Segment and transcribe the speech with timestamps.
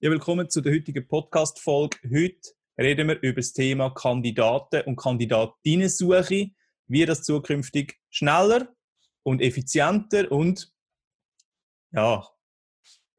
[0.00, 1.98] Ja, willkommen zu der heutigen Podcast-Folge.
[2.04, 6.50] Heute reden wir über das Thema Kandidaten und Kandidatinnensuche,
[6.86, 8.72] wie das zukünftig schneller
[9.24, 10.72] und effizienter und
[11.90, 12.24] ja,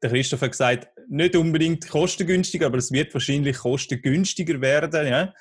[0.02, 5.06] der Christoph hat gesagt, nicht unbedingt kostengünstiger, aber es wird wahrscheinlich kostengünstiger werden.
[5.06, 5.34] Ja?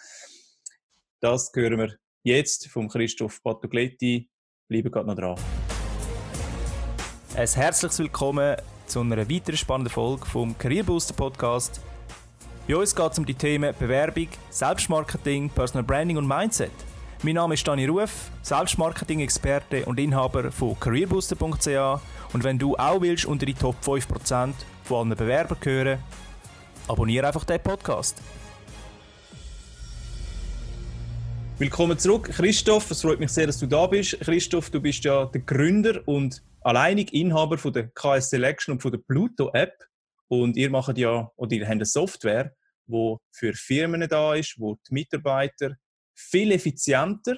[1.22, 4.30] Das hören wir jetzt vom Christoph Patogletti.
[4.68, 5.40] Bleiben gerade noch dran.
[7.34, 8.58] Ein herzliches Willkommen
[8.90, 11.80] zu einer weiteren spannenden Folge vom Career Booster Podcast.
[12.68, 16.72] Bei uns geht es um die Themen Bewerbung, Selbstmarketing, Personal Branding und Mindset.
[17.22, 22.02] Mein Name ist Dani Ruf, Selbstmarketing-Experte und Inhaber von careerbooster.ch
[22.34, 26.00] und wenn du auch willst unter die Top 5% von allen Bewerbern gehören,
[26.88, 28.20] abonniere einfach den Podcast.
[31.60, 32.90] Willkommen zurück, Christoph.
[32.90, 34.20] Es freut mich sehr, dass du da bist.
[34.22, 38.92] Christoph, du bist ja der Gründer und alleinig Inhaber von der KS Selection und von
[38.92, 39.74] der Pluto App.
[40.28, 42.56] Und ihr macht ja, oder ihr habt eine Software,
[42.86, 45.76] die für Firmen da ist, wo die Mitarbeiter
[46.16, 47.38] viel effizienter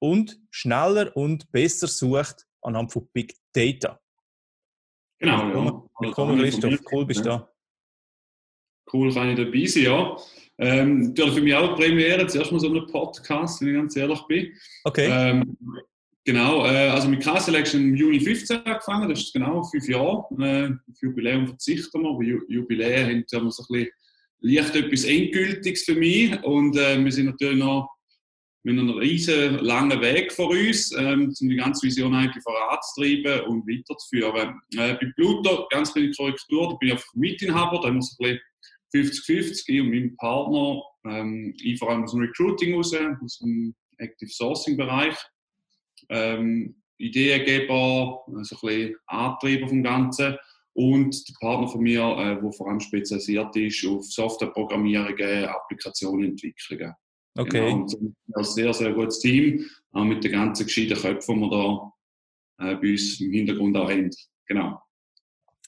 [0.00, 4.00] und schneller und besser sucht anhand von Big Data.
[5.20, 6.06] Genau, willkommen, ja.
[6.06, 6.80] Willkommen, Christoph.
[6.90, 7.38] Cool, bist du ja.
[7.38, 7.52] da.
[8.92, 10.16] Cool, kann ich dabei sein, ja.
[10.58, 13.96] Ähm, natürlich für mich auch eine Premiere, zuerst mal so einen Podcast, wenn ich ganz
[13.96, 14.52] ehrlich bin.
[14.84, 15.08] Okay.
[15.10, 15.56] Ähm,
[16.24, 20.26] genau, äh, also mit K-Selection im Juni 15 angefangen, das ist genau fünf Jahre.
[20.38, 23.88] Äh, auf Jubiläum verzichten wir, aber Ju Jubiläen haben ja so ein bisschen
[24.40, 27.88] leicht etwas Endgültiges für mich und äh, wir sind natürlich noch
[28.64, 33.66] mit einem riesen langen Weg vor uns, ähm, um die ganze Vision eigentlich voranzutreiben und
[33.66, 34.60] weiterzuführen.
[34.76, 38.16] Äh, bei Pluto, ganz kleine Korrektur, da bin ich einfach Mitinhaber, da haben wir so
[38.20, 38.38] ein
[38.92, 43.38] bisschen 50-50, ich und mein Partner, ähm, ich vor allem aus dem Recruiting raus, aus
[43.38, 45.16] dem Active Sourcing Bereich,
[46.08, 50.36] ähm, Ideengeber, also ein bisschen Antreiber vom Ganzen
[50.74, 56.94] und der Partner von mir, äh, der vor allem spezialisiert ist auf Softwareprogrammierungen, Applikationenentwicklungen.
[57.36, 57.60] Okay.
[57.60, 61.50] Genau, und ein sehr, sehr gutes Team, auch mit den ganzen gescheiten Köpfen, die wir
[61.50, 64.10] da äh, bei uns im Hintergrund auch haben.
[64.46, 64.80] Genau.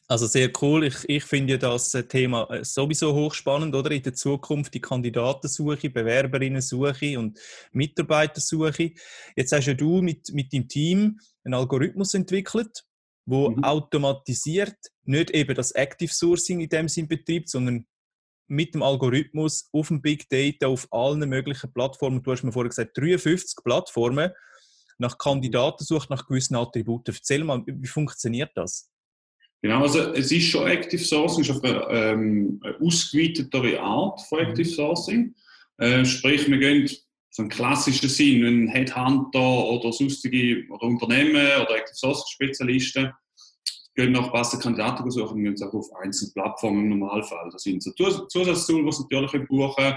[0.07, 0.85] Also sehr cool.
[0.85, 3.91] Ich, ich finde das Thema äh, sowieso hochspannend, oder?
[3.91, 7.39] In der Zukunft die Kandidatensuche, Bewerberinnensuche und
[7.73, 8.93] Mitarbeitersuche.
[9.35, 12.85] Jetzt hast ja du mit, mit deinem Team einen Algorithmus entwickelt,
[13.25, 13.65] wo mhm.
[13.65, 17.87] automatisiert nicht eben das Active Sourcing in dem Sinn betreibt, sondern
[18.47, 22.69] mit dem Algorithmus auf dem Big Data auf allen möglichen Plattformen, du hast mir vorher
[22.69, 24.33] gesagt, 53 Plattformen,
[24.99, 27.15] nach Kandidaten sucht, nach gewissen Attributen.
[27.15, 28.91] Erzähl mal, wie funktioniert das?
[29.65, 34.21] Genau, also es ist schon Active Sourcing, es ist auf eine, ähm, eine ausgeweitetere Art
[34.29, 35.35] von Active Sourcing.
[35.79, 36.87] Äh, sprich, wir gehen
[37.31, 43.11] so einen klassischen Sinn, ein Headhunter oder sonstige oder Unternehmen oder Active Sourcing Spezialisten
[43.95, 47.49] gehen nach passenden Kandidaten suchen und gehen auch auf einzelne Plattformen im Normalfall.
[47.51, 49.95] Das sind so Zusatztools, die sie natürlich buchen.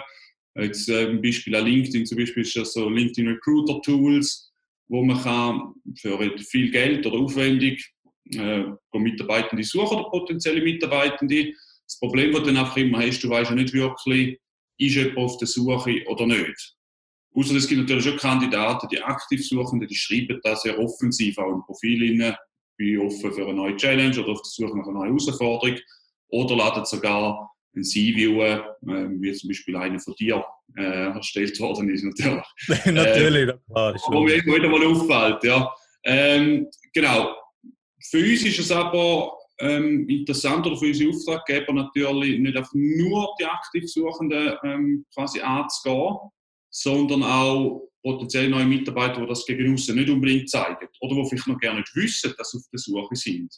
[0.56, 4.50] Jetzt äh, ein Beispiel an LinkedIn zum Beispiel ist das so LinkedIn Recruiter Tools,
[4.88, 7.97] wo man kann für viel Geld oder aufwendig
[8.34, 8.64] äh,
[8.98, 11.54] Mitarbeitende suchen oder potenzielle Mitarbeitende.
[11.86, 14.40] Das Problem, das du dann einfach immer hast, du weißt ja nicht wirklich,
[14.78, 16.76] ist jemand auf der Suche oder nicht.
[17.36, 21.54] Außer es gibt natürlich schon Kandidaten, die aktiv suchen, die schreiben das sehr offensiv auch
[21.54, 22.36] im Profil rein,
[22.78, 25.78] bin offen für eine neue Challenge oder auf der Suche nach einer neuen Herausforderung
[26.30, 30.44] oder laden sogar ein CV, äh, wie zum Beispiel einer von dir
[30.76, 32.46] äh, erstellt worden ist, natürlich.
[32.86, 33.96] natürlich, äh, klar.
[34.08, 35.72] Aber mir wieder mal auffällt, ja.
[36.04, 37.36] Ähm, genau.
[38.10, 43.36] Für uns ist es aber ähm, interessant oder für unsere Auftraggeber natürlich nicht einfach nur
[43.40, 46.16] die aktiv Suchenden ähm, quasi anzugehen,
[46.70, 51.48] sondern auch potenziell neue Mitarbeiter, die das gegen außen nicht unbedingt zeigen oder die vielleicht
[51.48, 53.54] noch gerne nicht wissen, dass sie auf der Suche sind.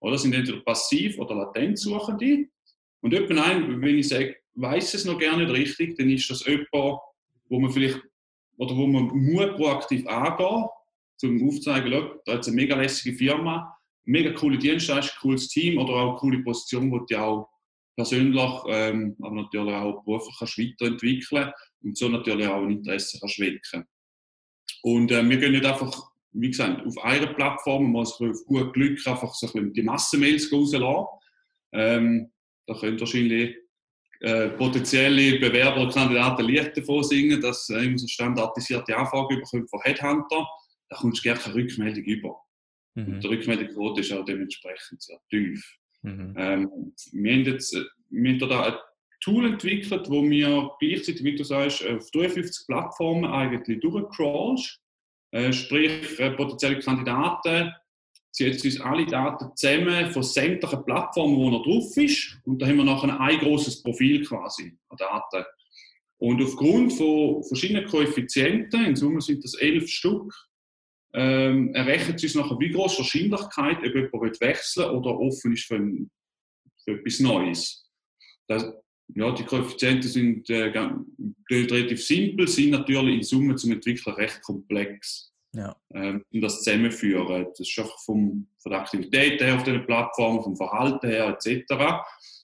[0.00, 2.46] Oder sind entweder passiv oder latent Suchende.
[3.02, 6.46] Und jemand ein, wenn ich sage, weiß es noch gerne nicht richtig, dann ist das
[6.46, 8.00] jemand, wo man vielleicht
[8.56, 10.64] oder wo man muss proaktiv angehen,
[11.22, 16.18] um aufzuzeigen, da ist eine mega lässige Firma, mega coole Dienstleistung, cooles Team oder auch
[16.18, 17.48] coole Position, wo die auch
[17.96, 21.52] persönlich, ähm, aber natürlich auch beruflich kannst weiterentwickeln
[21.82, 23.84] und so natürlich auch ein Interesse kannst wecken.
[24.82, 28.72] Und äh, wir gehen nicht einfach, wie gesagt, auf einer Plattform, man muss auf gut
[28.74, 31.06] Glück einfach so ein bisschen die Massenmails rauslassen.
[31.72, 32.32] Ähm,
[32.66, 33.56] da können wahrscheinlich
[34.20, 40.46] äh, potenzielle Bewerber oder Kandidaten Licht davon singen, dass äh, so standardisierte Anfragen von Headhunter.
[40.88, 42.40] Da kommst du gerne keine Rückmeldung über.
[42.94, 43.14] Mhm.
[43.14, 45.78] Und die Rückmeldungsquote ist auch dementsprechend sehr tief.
[46.02, 46.34] Mhm.
[46.36, 48.74] Ähm, wir haben jetzt äh, wir haben da ein
[49.20, 54.80] Tool entwickelt, wo wir gleichzeitig, wie du sagst, auf 53 Plattformen eigentlich durchcrawlst.
[55.32, 57.72] Äh, sprich, äh, potenzielle Kandidaten
[58.30, 62.38] zieht uns alle Daten zusammen von sämtlichen Plattformen, wo er drauf ist.
[62.44, 65.44] Und da haben wir nachher ein großes Profil quasi an Daten.
[66.18, 70.32] Und aufgrund von verschiedenen Koeffizienten, in Summe sind das elf Stück,
[71.14, 76.10] ähm, errechnet uns nachher, wie groß Wahrscheinlichkeit, ob jemand wechseln oder offen ist für, ein,
[76.82, 77.88] für etwas Neues.
[78.48, 78.64] Das,
[79.14, 80.72] ja, die Koeffizienten sind äh,
[81.50, 85.32] relativ simpel, sind natürlich in Summe zum Entwickler recht komplex.
[85.54, 85.76] Ja.
[85.94, 87.46] Ähm, und das zusammenführen.
[87.50, 91.72] Das ist einfach vom, von der Aktivität her auf den Plattformen, vom Verhalten her etc.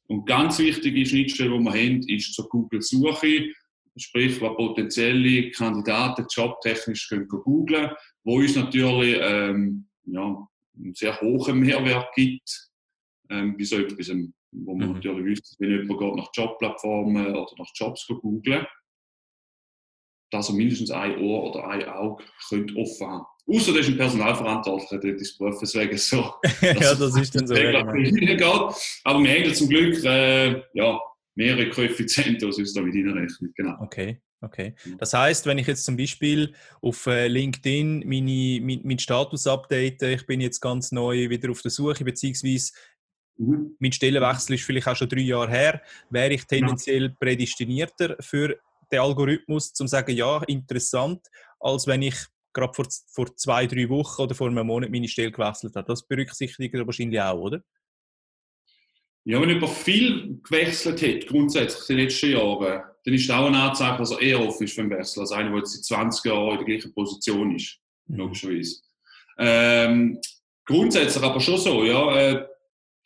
[0.06, 3.52] Und ganz wichtige Schnittstelle, die wir haben, ist zur Google-Suche.
[3.96, 7.90] Sprich, was potenzielle Kandidaten jobtechnisch können googlen
[8.25, 12.70] wo uns natürlich ähm, ja, einen sehr hohen Mehrwert gibt
[13.31, 14.08] ähm, bei so etwas,
[14.52, 14.94] wo man mhm.
[14.94, 18.67] natürlich wüsste, wenn jemand geht nach Jobplattformen oder nach Jobs googlen
[20.32, 23.96] dass er mindestens ein Ohr oder ein Auge könnte offen haben Außer das ist ein
[23.96, 26.34] Personalverantwortlicher, dort ist es deswegen so.
[26.62, 27.55] ja, das ist dann so.
[27.55, 28.75] geht.
[29.05, 31.00] Aber wir haben zum Glück äh, ja,
[31.34, 33.52] mehrere Koeffizienten, die uns da mit reinrechnen.
[33.56, 33.76] Genau.
[33.81, 34.20] Okay.
[34.42, 34.75] Okay.
[34.98, 40.02] Das heißt, wenn ich jetzt zum Beispiel auf äh, LinkedIn meine, mein, mein Status update,
[40.02, 42.72] ich bin jetzt ganz neu wieder auf der Suche, beziehungsweise
[43.37, 43.76] mhm.
[43.78, 48.58] mein Stellenwechsel ist vielleicht auch schon drei Jahre her, wäre ich tendenziell prädestinierter für
[48.90, 51.26] den Algorithmus, zum zu sagen, ja, interessant,
[51.58, 52.16] als wenn ich
[52.52, 55.86] gerade vor, vor zwei, drei Wochen oder vor einem Monat meine Stelle gewechselt habe.
[55.86, 57.62] Das berücksichtigt er wahrscheinlich auch, oder?
[59.25, 63.47] Ja, wenn jemand viel gewechselt hat, grundsätzlich in den letzten Jahren, dann ist das auch
[63.47, 65.85] ein Anzeichen, dass er eher offen ist für einen Wechsel, als einer, der jetzt seit
[65.85, 68.17] 20 Jahren in der gleichen Position ist, mhm.
[68.17, 68.76] logischerweise.
[69.38, 70.20] Ähm,
[70.67, 72.47] grundsätzlich aber schon so, ja, äh,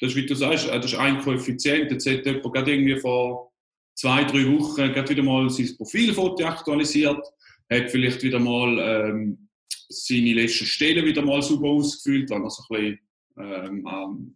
[0.01, 2.99] das ist, wie du sagst, äh, das ist ein Koeffizient, jetzt hat jemand gerade irgendwie
[2.99, 3.53] vor
[3.95, 7.25] zwei, drei Wochen gerade wieder mal sein Profilfoto aktualisiert,
[7.71, 9.49] hat vielleicht wieder mal ähm,
[9.89, 12.99] seine letzten Stellen wieder mal super ausgefüllt, weil er so ein
[13.37, 14.35] bisschen ähm,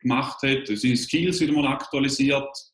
[0.00, 2.73] gemacht hat, seine Skills wieder mal aktualisiert.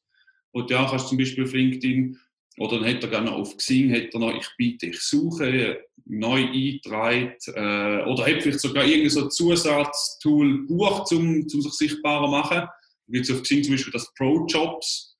[0.53, 2.19] Und ja, kannst zum Beispiel auf LinkedIn
[2.59, 6.45] oder dann hat er gerne auf Xing, hat er noch, ich biete, ich suche, neu
[6.45, 12.31] eingetragen, äh, oder hat vielleicht sogar irgendein so Zusatztool gebucht, um, um sich sichtbarer zu
[12.31, 12.59] machen.
[12.59, 15.17] Da gibt auf Xing zum Beispiel das Pro-Jobs,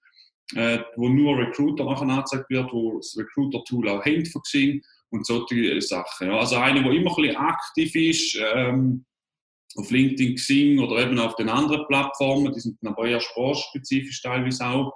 [0.55, 5.27] äh, wo nur Recruiter nachher angezeigt wird, wo das Recruiter-Tool auch hängt von Xing und
[5.27, 6.29] solche Sachen.
[6.29, 6.39] Ja.
[6.39, 9.05] Also einer, der immer ein bisschen aktiv ist, ähm,
[9.77, 14.67] auf LinkedIn, Xing oder eben auf den anderen Plattformen, die sind aber eher sportspezifisch teilweise
[14.67, 14.93] auch,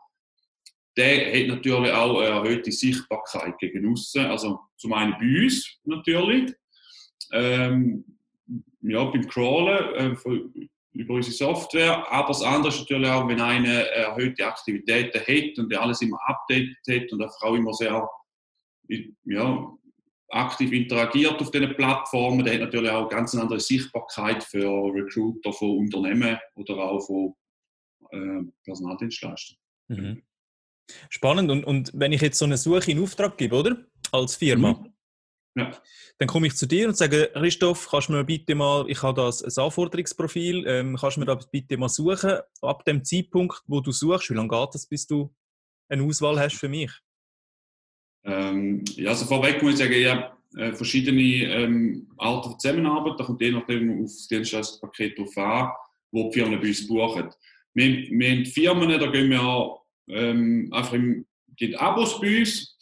[0.97, 4.27] der hat natürlich auch eine erhöhte Sichtbarkeit gegen außen.
[4.27, 6.55] Also zum einen bei uns natürlich,
[7.33, 8.05] ähm,
[8.83, 12.11] ja, beim Crawlen, äh, über unsere Software.
[12.11, 16.19] Aber das andere ist natürlich auch, wenn einer erhöhte Aktivitäten hat und der alles immer
[16.27, 18.09] updated hat und auch immer sehr
[19.25, 19.77] ja,
[20.29, 25.53] aktiv interagiert auf diesen Plattformen, der hat natürlich auch ganz eine andere Sichtbarkeit für Recruiter
[25.53, 27.35] von Unternehmen oder auch von
[28.11, 29.57] äh, Personaldienstleistern.
[29.89, 30.23] Mhm.
[31.09, 31.51] Spannend.
[31.51, 33.77] Und, und wenn ich jetzt so eine Suche in Auftrag gebe, oder?
[34.13, 34.95] Als Firma, mhm.
[35.57, 35.71] Ja.
[36.19, 39.21] Dann komme ich zu dir und sage, Christoph, kannst du mir bitte mal, ich habe
[39.23, 43.81] das ein Anforderungsprofil, ähm, kannst du mir das bitte mal suchen, ab dem Zeitpunkt, wo
[43.81, 45.33] du suchst, wie lange geht das, bis du
[45.89, 46.91] eine Auswahl hast für mich?
[48.25, 53.25] Ähm, ja, also vorweg muss ich sagen, ja, äh, verschiedene ähm, Arten von Zusammenarbeit, da
[53.25, 55.71] kommt je nachdem auf das Dienstleistungspaket drauf an,
[56.11, 57.31] wo die Firmen bei uns buchen.
[57.75, 61.27] Wir, wir haben Firmen, da gehen wir ähm, einfach im,
[61.57, 62.77] gibt Abos bei uns,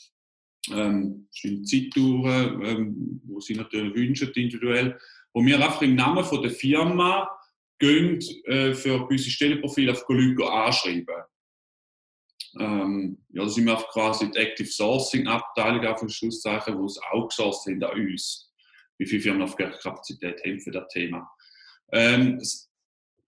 [0.70, 4.98] ähm, sind Zeitungen, ähm, wo sie natürlich wünschen, individuell,
[5.32, 7.28] wo wir einfach im Namen von der Firma
[7.78, 11.24] gehen, äh, für unsere Stellenprofile auf Leute anschreiben.
[12.60, 17.64] Ähm, ja, da sind wir quasi die Active Sourcing Abteilung auf Schlusszeichen, wo es outgesourced
[17.64, 18.52] sind an uns,
[18.98, 21.30] wie viele Firmen auf Kapazität haben für das Thema.
[21.92, 22.40] Ähm,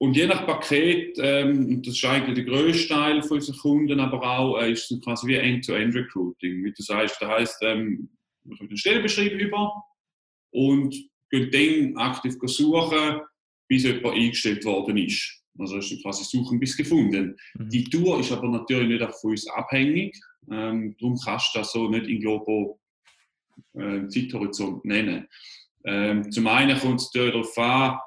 [0.05, 4.23] und je nach Paket, ähm, das ist eigentlich der größte Teil von unseren Kunden, aber
[4.23, 6.63] auch äh, ist es quasi wie End-to-End-Recruiting.
[6.63, 8.11] Du sagst, das heisst, ähm,
[8.45, 9.83] wir kommen den Stellenbeschrieb über
[10.51, 10.95] und
[11.31, 13.21] gehen dann aktiv suchen,
[13.67, 15.43] bis jemand eingestellt worden ist.
[15.59, 17.35] Also ist quasi suchen bis gefunden.
[17.55, 17.69] Mhm.
[17.71, 20.15] Die Tour ist aber natürlich nicht auch von uns abhängig.
[20.51, 22.79] Ähm, darum kannst du das so nicht in Globo
[23.73, 25.27] äh, Zeithorizont nennen.
[25.87, 27.99] Ähm, zum einen kommt es darauf an,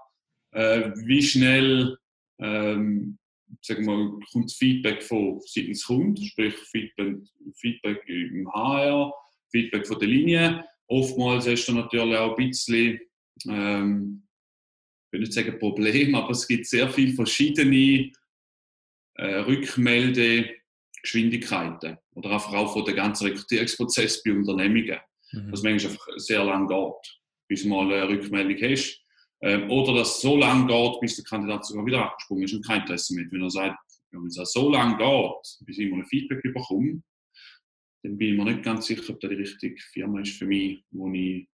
[0.57, 1.95] äh, wie schnell
[2.39, 3.19] ähm,
[3.61, 7.17] sagen wir, kommt Feedback von seitens Kunden, sprich Feedback,
[7.55, 9.13] Feedback im HR,
[9.51, 10.65] Feedback von der Linie.
[10.87, 12.99] Oftmals hast du natürlich auch ein bisschen,
[13.47, 14.23] ähm,
[15.05, 18.11] ich will nicht sagen Problem, aber es gibt sehr viele verschiedene
[19.15, 24.97] äh, Rückmeldegeschwindigkeiten oder einfach auch von der ganzen Rekrutierungsprozess bei Unternehmungen.
[25.33, 25.51] Mhm.
[25.51, 29.06] Was manchmal einfach sehr lange geht, bis du mal eine Rückmeldung hast.
[29.41, 32.65] Ähm, oder dass es so lange geht, bis der Kandidat sogar wieder abgesprungen ist und
[32.65, 33.25] kein Interesse mehr.
[33.29, 33.77] Wenn er sagt,
[34.12, 37.01] wenn es so lange geht, bis ich mal ein Feedback bekomme,
[38.03, 40.84] dann bin ich mir nicht ganz sicher, ob das die richtige Firma ist für mich,
[40.91, 41.48] wo ich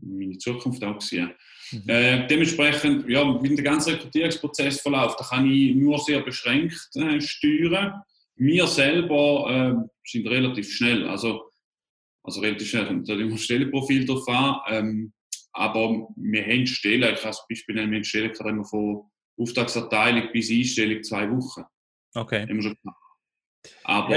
[0.00, 1.34] meine Zukunft auch sehe.
[1.72, 1.82] Mhm.
[1.88, 7.20] Äh, dementsprechend, ja, wie der ganze Rekrutierungsprozess verläuft, da kann ich nur sehr beschränkt äh,
[7.20, 8.00] steuern.
[8.36, 11.50] Wir selber äh, sind relativ schnell, also,
[12.22, 14.60] also relativ schnell, kommt immer Stellenprofil drauf an.
[14.68, 15.12] Ähm,
[15.58, 19.02] aber wir haben Stellen, ich kann zum Beispiel nennen, wir haben Stellen immer von
[19.36, 21.64] Auftragserteilung bis Einstellung zwei Wochen.
[22.14, 22.46] Okay.
[22.48, 22.76] Wir schon
[23.84, 24.16] Aber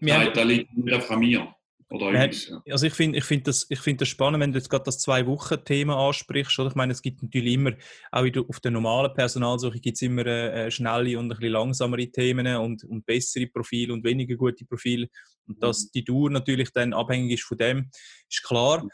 [0.00, 1.54] ja, da liegt nicht einfach an mir.
[1.90, 5.96] Also ich finde ich find das, find das spannend, wenn du jetzt gerade das Zwei-Wochen-Thema
[6.08, 6.58] ansprichst.
[6.58, 6.68] Oder?
[6.68, 7.72] Ich meine, es gibt natürlich immer,
[8.12, 12.46] auch auf der normalen Personalsuche gibt es immer äh, schnelle und ein bisschen langsamere Themen
[12.56, 15.08] und, und bessere Profile und weniger gute Profile.
[15.46, 15.90] Und dass mhm.
[15.94, 17.90] die Dauer natürlich dann abhängig ist von dem,
[18.28, 18.86] ist klar.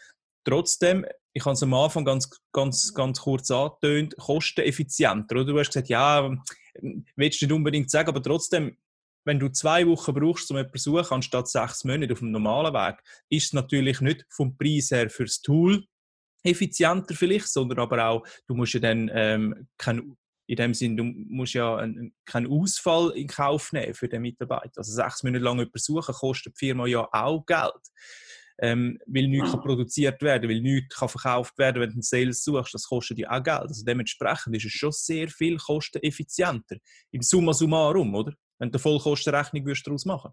[0.45, 5.35] Trotzdem, ich habe es am Anfang ganz, ganz, ganz kurz angetönt, kosteneffizienter.
[5.35, 5.45] Oder?
[5.45, 6.31] Du hast gesagt, ja,
[7.17, 8.77] willst du nicht unbedingt sagen, aber trotzdem,
[9.27, 12.73] wenn du zwei Wochen brauchst, um jemanden zu suchen, anstatt sechs Monate auf dem normalen
[12.73, 15.85] Weg, ist es natürlich nicht vom Preis her fürs Tool
[16.45, 21.05] effizienter vielleicht, sondern aber auch, du musst ja dann ähm, kein, in dem Sinne, du
[21.05, 24.77] musst ja einen, keinen Ausfall in Kauf nehmen für den Mitarbeiter.
[24.77, 27.73] Also sechs Monate lang jemanden suchen, kostet die Firma ja auch Geld.
[28.61, 32.45] Ähm, weil nichts kann produziert werden weil nichts kann verkauft werden wenn du einen Sales
[32.45, 32.73] suchst.
[32.73, 33.63] Das kostet ja auch Geld.
[33.63, 36.77] Also dementsprechend ist es schon sehr viel kosteneffizienter.
[37.11, 38.33] Im Summa summarum, oder?
[38.59, 40.31] wenn du eine Vollkostenrechnung daraus machen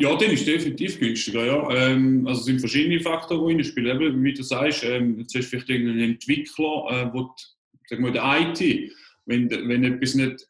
[0.00, 1.44] ja, dann ist definitiv günstiger.
[1.44, 1.70] Ja.
[1.74, 4.00] Ähm, also es sind verschiedene Faktoren, die spielen.
[4.00, 8.04] Eben, wie du sagst, ähm, jetzt hast du vielleicht einen Entwickler, äh, wo die, sagen
[8.04, 8.92] wir, der IT,
[9.26, 10.46] wenn, wenn etwas nicht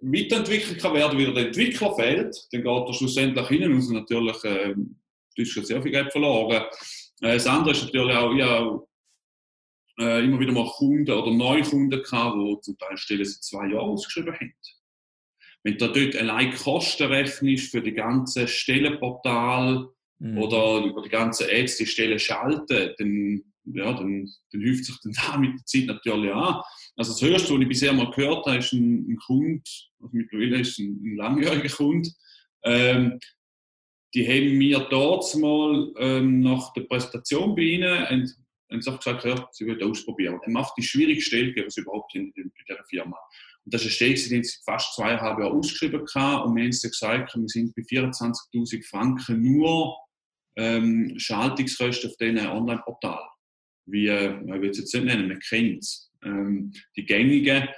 [0.00, 4.74] weiterentwickelt kann werden, wie der Entwickler fehlt, dann geht er schlussendlich hin und natürlich äh,
[5.36, 6.64] du hast schon sehr viel Geld verloren.
[7.20, 8.80] Äh, das andere ist natürlich auch, ja,
[9.98, 13.90] äh, immer wieder mal Kunden oder Neukunden gehabt, die zum Teil Stellen seit zwei Jahren
[13.90, 14.54] ausgeschrieben haben.
[15.62, 19.88] Wenn du dort allein Kosten rechnest für die ganze Stellenportal
[20.18, 20.38] mhm.
[20.38, 25.12] oder über die ganze Ads die Stellen schalten, dann, ja, dann, dann hilft sich dann
[25.26, 26.60] da mit der Zeit natürlich an.
[26.96, 29.62] Also das Höchste, was ich bisher mal gehört habe, ist ein, ein Kunde,
[30.00, 32.10] also mittlerweile ist ein, ein langjähriger Kunde,
[32.64, 33.18] ähm,
[34.14, 38.36] die haben mir dort mal ähm, nach der Präsentation bei ihnen und,
[38.68, 40.40] und gesagt, ja, sie wollen ausprobieren.
[40.42, 43.16] Er macht die schwierigste Stelle, die es überhaupt in, in, dieser Firma.
[43.64, 46.50] Und das ist eine Stelle, die sie fast zweieinhalb Jahre ausgeschrieben haben.
[46.50, 49.96] Und wir haben gesagt, wir sind bei 24.000 Franken nur
[50.56, 53.28] ähm, Schaltungskosten auf diesen Online-Portalen.
[53.86, 56.10] Wie, äh, ich will es jetzt nicht nennen, man kennt es.
[56.24, 57.68] Ähm, die gängigen,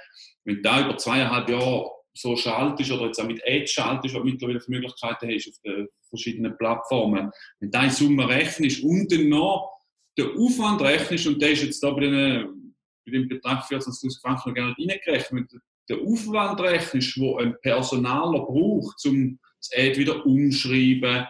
[0.45, 4.27] wenn da über zweieinhalb Jahre so schaltest oder jetzt auch mit Ads schaltest, was du
[4.27, 9.29] mittlerweile für Möglichkeiten hast auf den verschiedenen Plattformen, wenn du in Summe rechnest und dann
[9.29, 9.71] noch
[10.17, 12.75] den Aufwand rechnest, und der ist jetzt da bei, den,
[13.05, 15.51] bei dem Betrag 14.000 Franken noch gar nicht reingerechnet,
[15.89, 21.25] der Aufwand rechnest, wo ein Personaler braucht, um das Ad wieder umschreiben,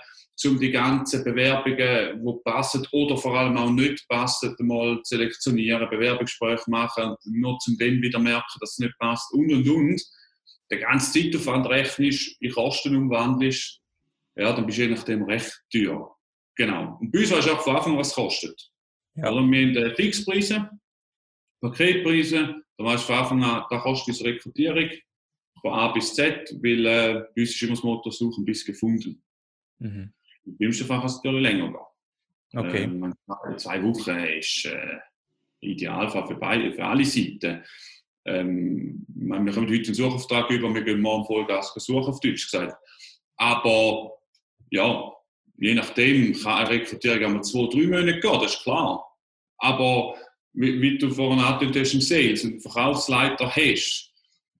[0.45, 6.69] um die ganzen Bewerbungen, die passen oder vor allem auch nicht passen, mal selektionieren, Bewerbungsgespräche
[6.69, 10.01] machen, nur zum dann wieder merken, dass es nicht passt und und und.
[10.71, 13.81] Der ganze Zeitaufwand rechnest, in Kosten umwandelst,
[14.35, 16.15] ja, dann bist du je nachdem recht teuer.
[16.55, 16.97] Genau.
[16.99, 18.71] Und bei uns weißt du auch von Anfang was es kostet.
[19.15, 19.25] Ja.
[19.25, 20.69] Also wir haben Fixpreise,
[21.61, 24.89] Paketpreise, da weißt du von Anfang an, da kostet unsere Rekrutierung
[25.61, 29.21] von A bis Z, weil äh, bei uns ist immer das Motto suchen bis gefunden.
[29.79, 30.13] Mhm.
[30.45, 32.59] Im schlimmsten Fall kann es natürlich länger gehen.
[32.59, 32.83] Okay.
[32.83, 33.15] Ähm,
[33.57, 34.99] zwei Wochen ist äh,
[35.59, 37.63] Idealfall für, beide, für alle Seiten.
[38.25, 42.75] Ähm, wir kommen heute einen Suchauftrag über, wir gehen morgen Vollgas suchen, auf Deutsch gesagt.
[43.37, 44.11] Aber
[44.71, 45.11] ja,
[45.57, 49.05] je nachdem kann eine Rekrutierung einmal zwei, drei Monate gehen, das ist klar.
[49.57, 50.15] Aber
[50.53, 54.11] wie, wie du vorhin angedeutet hast, im Sales, einen Verkaufsleiter hast,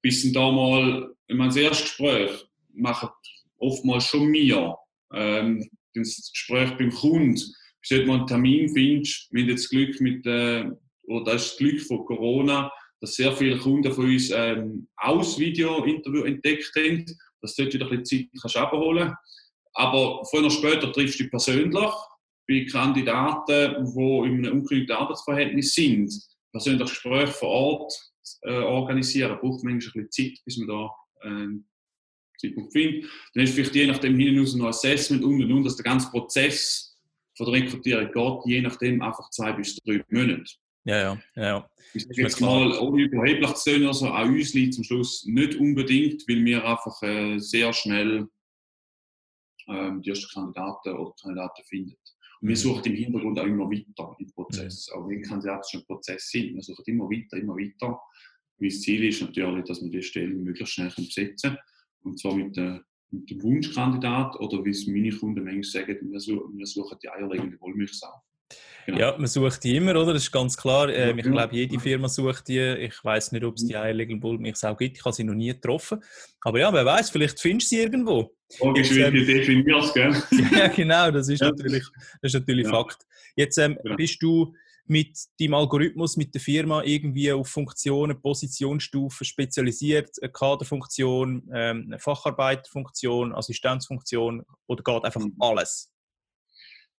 [0.02, 2.32] bis dann da mal, ich meine, das erste Gespräch
[2.74, 3.10] machen
[3.58, 4.76] oftmals schon mir,
[5.14, 10.00] ähm, das Gespräch beim Kunden, bis du mal einen Termin findest, wir haben jetzt Glück
[10.02, 10.66] mit, äh,
[11.04, 15.40] oder das ist das Glück von Corona, dass sehr viele Kunden von uns ähm, aus
[15.40, 17.06] Video-Interview entdeckt haben,
[17.42, 18.58] dass du dort wieder ein bisschen Zeit kannst
[19.74, 21.92] Aber früher oder später triffst du dich persönlich
[22.48, 26.12] bei Kandidaten, die in einem ungekündigten Arbeitsverhältnis sind,
[26.52, 27.94] persönlich Gespräche vor Ort
[28.42, 30.90] äh, organisieren, braucht manchmal ein bisschen Zeit, bis man da
[31.22, 31.48] äh,
[32.40, 33.06] Zeitpunkt findet.
[33.34, 36.10] Dann ist vielleicht je nachdem hin und noch Assessment und und und, dass der ganze
[36.10, 36.98] Prozess
[37.38, 40.44] von der Rekrutierung geht, je nachdem einfach zwei bis drei Monate.
[40.86, 41.70] Ja, ja, ja.
[41.94, 45.56] Ich sage jetzt mal, ohne überheblich zu sein, also an uns liegt zum Schluss nicht
[45.56, 48.28] unbedingt, weil wir einfach äh, sehr schnell
[49.68, 51.96] ähm, die ersten Kandidaten oder Kandidaten finden.
[52.42, 52.60] Und wir mhm.
[52.60, 55.02] suchen im Hintergrund auch immer weiter im Prozess, mhm.
[55.02, 56.56] auch wenn kandidatischen Prozess sind.
[56.56, 58.00] Wir suchen immer weiter, immer weiter.
[58.58, 61.58] Mein Ziel ist natürlich, dass wir die Stelle möglichst schnell besetzen können.
[62.02, 66.20] Und zwar mit, der, mit dem Wunschkandidat oder wie es meine Kunden manchmal sagen, wir
[66.20, 68.14] suchen, wir suchen die eierlegende Wollmilchsau.
[68.86, 69.00] Genau.
[69.00, 70.14] Ja, man sucht die immer, oder?
[70.14, 70.90] Das ist ganz klar.
[70.90, 72.60] Ähm, ich glaube, jede Firma sucht die.
[72.60, 74.98] Ich weiß nicht, ob es die eierlegende Wollmilchsau gibt.
[74.98, 76.04] Ich habe sie noch nie getroffen.
[76.42, 78.34] Aber ja, wer weiß, vielleicht findest du sie irgendwo.
[78.60, 80.16] Wie ähm, definierst, gell?
[80.52, 81.50] ja, genau, das ist ja.
[81.50, 81.84] natürlich,
[82.22, 82.72] das ist natürlich ja.
[82.72, 83.06] Fakt.
[83.36, 83.96] Jetzt ähm, genau.
[83.96, 84.56] bist du
[84.90, 92.00] mit deinem Algorithmus, mit der Firma irgendwie auf Funktionen, Positionsstufen spezialisiert, eine Kaderfunktion, ähm, eine
[92.00, 95.36] Facharbeiterfunktion, Assistenzfunktion oder geht einfach mhm.
[95.40, 95.92] alles?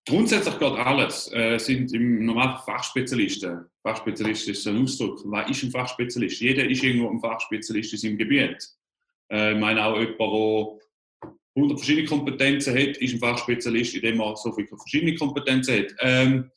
[0.06, 1.30] Grundsätzlich geht alles.
[1.32, 3.66] Äh, sind im Normalfall Fachspezialisten.
[3.82, 5.20] Fachspezialist ist ein Ausdruck.
[5.24, 6.40] Was ist ein Fachspezialist?
[6.40, 8.56] Jeder ist irgendwo ein Fachspezialist in seinem Gebiet.
[9.30, 11.22] Äh, ich meine auch jemand, der
[11.56, 15.94] 100 verschiedene Kompetenzen hat, ist ein Fachspezialist, indem er so viele verschiedene Kompetenzen hat.
[16.00, 16.50] Ähm,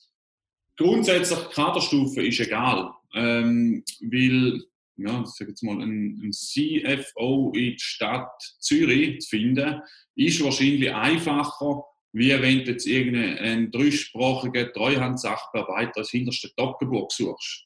[0.78, 4.64] grundsätzlich Kaderstufe ist egal, ähm, weil
[4.96, 9.82] ja, sag jetzt mal, ein, ein CFO in der Stadt Zürich zu finden,
[10.16, 17.65] ist wahrscheinlich einfacher, wie wenn du jetzt irgendeinen dreisprachigen Treuhandsachbearbeiter als hinterste Toggenburg suchst.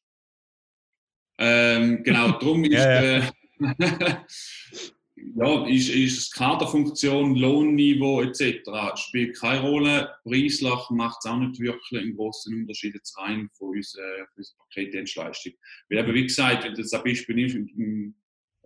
[1.38, 3.18] Ähm, genau, darum ist, ja, ja.
[3.18, 3.32] Äh,
[5.36, 8.70] ja, ist, ist Kaderfunktion, Lohnniveau etc.
[8.96, 10.16] spielt keine Rolle.
[10.24, 15.54] Preislich macht es auch nicht wirklich einen großen Unterschied jetzt rein von unserer, unserer Paketdienstleistung.
[15.90, 17.58] Weil eben, wie gesagt, wenn du das ein Beispiel nimmst,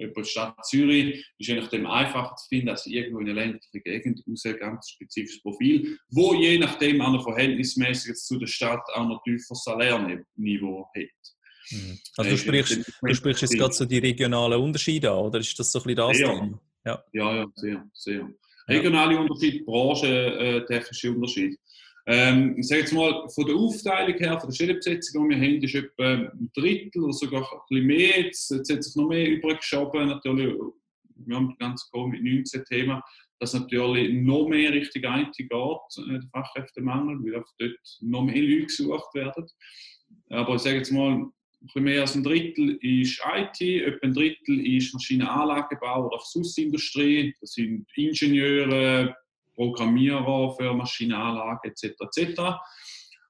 [0.02, 3.84] in, der Stadt Zürich, ist je nachdem einfacher zu finden als irgendwo in einer ländlichen
[3.84, 8.84] Gegend aus ein ganz spezifisches Profil, wo je nachdem auch noch verhältnismäßig zu der Stadt
[8.94, 11.06] auch noch tiefer Salärniveau hat.
[11.72, 12.00] Mhm.
[12.18, 15.72] Also du sprichst, du sprichst jetzt gerade so die regionalen Unterschiede an, oder ist das
[15.72, 16.60] so ein bisschen das Thema?
[16.86, 17.04] Ja.
[17.14, 18.30] ja, ja, sehr, sehr.
[18.68, 21.58] Regionale Unterschiede, branchentechnische äh, Unterschiede.
[22.08, 25.64] Ähm, ich sage jetzt mal, von der Aufteilung her, von der Stellenbesetzung, die wir haben,
[25.64, 28.22] ist etwa ein Drittel oder sogar ein bisschen mehr.
[28.22, 30.08] Jetzt, hat sich noch mehr übrig geschoben.
[30.08, 30.56] Natürlich,
[31.16, 33.04] wir haben ganz Covid-19-Thema,
[33.40, 38.66] dass natürlich noch mehr Richtung IT geht, äh, der Fachkräftemangel, weil dort noch mehr Leute
[38.66, 39.46] gesucht werden.
[40.30, 44.14] Aber ich sage jetzt mal, ein bisschen mehr als ein Drittel ist IT, etwa ein
[44.14, 47.36] Drittel ist Maschinenanlagenbau oder Sussindustrie.
[47.40, 49.16] Das sind Ingenieure,
[49.62, 51.94] Programmierer für Maschinenanlagen etc.
[52.02, 52.42] etc.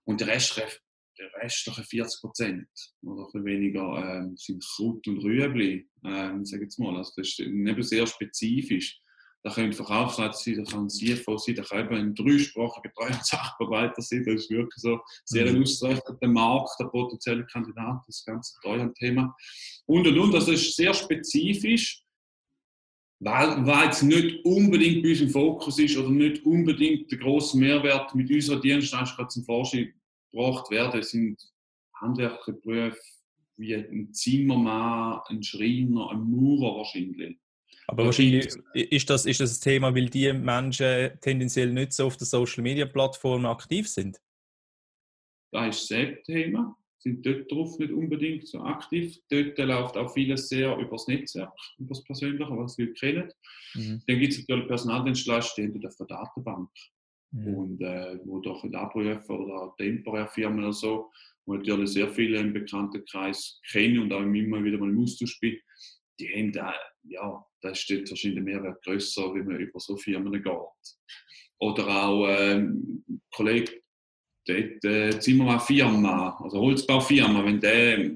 [0.06, 2.68] Und der Rest, der restliche 40 Prozent
[3.04, 6.96] oder ein weniger ähm, sind Kraut und Rüebli, ähm, sage jetzt mal.
[6.96, 9.02] Also das ist eben sehr spezifisch.
[9.44, 14.02] Da können Verkaufsleiter sein, da kann ein CFO sein, da kann eben ein dreisprachiger Treuhandsachbearbeiter
[14.02, 14.24] sein.
[14.24, 19.36] Das ist wirklich so sehr ein ausgerichteter Markt, der potenzielle Kandidat, das ganze Treuhandthema.
[19.86, 22.01] Und und und, das ist sehr spezifisch,
[23.24, 27.58] weil, weil es nicht unbedingt bei uns im Fokus ist oder nicht unbedingt der grosse
[27.58, 29.94] Mehrwert mit unserer Dienstleistung zum Vorschein
[30.32, 31.04] gebracht werden.
[31.04, 31.40] Sind
[31.94, 32.98] handwerkliche Berufe
[33.58, 37.38] wie ein Zimmermann, ein Schreiner, ein Maurer wahrscheinlich.
[37.86, 42.18] Aber wahrscheinlich ist das, ist das ein Thema, weil die Menschen tendenziell nicht so auf
[42.18, 44.20] den Social Media Plattformen aktiv sind?
[45.52, 46.76] Das ist das Thema.
[47.04, 49.18] Sind dort drauf nicht unbedingt so aktiv.
[49.30, 53.32] Dort läuft auch vieles sehr über das Netzwerk, über das Persönliche, was wir kennen.
[53.74, 54.04] Mhm.
[54.06, 56.70] Dann gibt es natürlich Personaldienstleister, die haben auf der Datenbank.
[57.32, 57.54] Mhm.
[57.56, 61.10] Und äh, wo doch in Abrufen oder temporäre Firmen oder so,
[61.46, 65.58] wo natürlich sehr viele im Bekanntenkreis kennen und auch immer wieder mal im Austausch bin,
[66.20, 70.32] die haben da, ja, da steht wahrscheinlich der Mehrwert größer, wenn man über so Firmen
[70.32, 70.46] geht.
[71.60, 73.22] Oder auch ähm, ein
[74.48, 78.12] Der äh, Zimmermann-Firma, also Holzbaufirma, wenn der,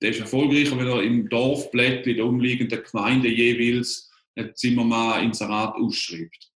[0.00, 6.50] der ist erfolgreicher, wenn er im Dorfblättchen der umliegenden Gemeinde jeweils ein Zimmermann-Inserat ausschreibt.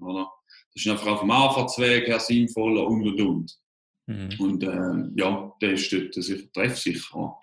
[0.00, 0.30] Oder?
[0.74, 3.58] Das ist einfach auf dem Anfahrtsweg her sinnvoller und und und.
[4.06, 4.30] Mhm.
[4.38, 7.38] Und äh, ja, der ist dort sicher treffsicher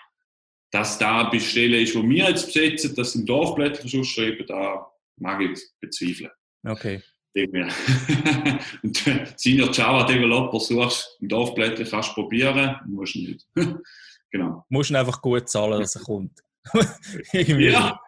[0.72, 4.91] dass da eine Stelle ist, die wir jetzt besetzen, dass im Dorfblätter schon schreiben, da
[5.17, 6.32] mag ich bezweifeln.
[6.63, 7.02] Okay.
[8.84, 9.04] und
[9.36, 13.45] Senior Java Developer suchst, im Dorfblätter kannst du probieren, musst du nicht.
[14.32, 14.65] genau.
[14.69, 16.39] Musst du einfach gut zahlen, dass er kommt.
[17.34, 18.00] ja.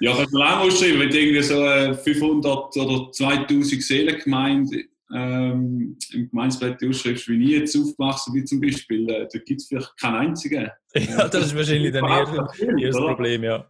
[0.00, 6.30] ja, kannst du lange ausschreiben, wenn du irgendwie so 500 oder 2000 Seelengemeinde ähm, im
[6.30, 10.16] Gemeinsblatt ausschreibst, wie ich jetzt aufgewachsen bin zum Beispiel, äh, da gibt es vielleicht keinen
[10.16, 10.70] einzigen.
[10.94, 13.66] Ja, das ist wahrscheinlich dann eher das Problem, ja.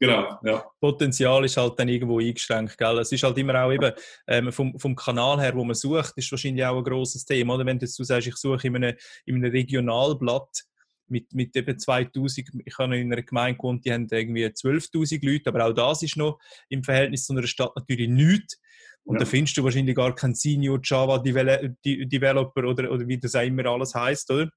[0.00, 0.64] Genau, ja.
[0.80, 2.78] Potenzial ist halt dann irgendwo eingeschränkt.
[2.78, 2.98] Gell?
[2.98, 3.92] Es ist halt immer auch eben
[4.26, 7.54] ähm, vom, vom Kanal her, wo man sucht, ist wahrscheinlich auch ein grosses Thema.
[7.54, 10.64] Oder wenn du sagst, ich suche in einem, in einem Regionalblatt
[11.08, 15.50] mit, mit eben 2000, ich habe in einer Gemeinde gewohnt, die haben irgendwie 12.000 Leute,
[15.50, 16.38] aber auch das ist noch
[16.70, 18.58] im Verhältnis zu einer Stadt natürlich nichts
[19.04, 19.20] Und ja.
[19.20, 23.66] da findest du wahrscheinlich gar keinen Senior Java Developer oder, oder wie das auch immer
[23.66, 24.50] alles heißt, oder?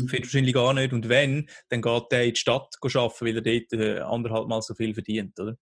[0.00, 0.08] Mhm.
[0.08, 0.92] Findest wahrscheinlich gar nicht.
[0.92, 4.62] Und wenn, dann geht der in die Stadt arbeiten, weil er dort äh, anderthalb Mal
[4.62, 5.56] so viel verdient, oder?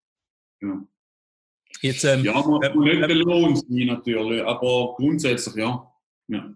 [0.60, 0.82] Ja.
[1.82, 5.92] Jetzt, ähm, ja, man äh, nicht äh, belohnt sein natürlich, aber grundsätzlich ja.
[6.28, 6.54] ja.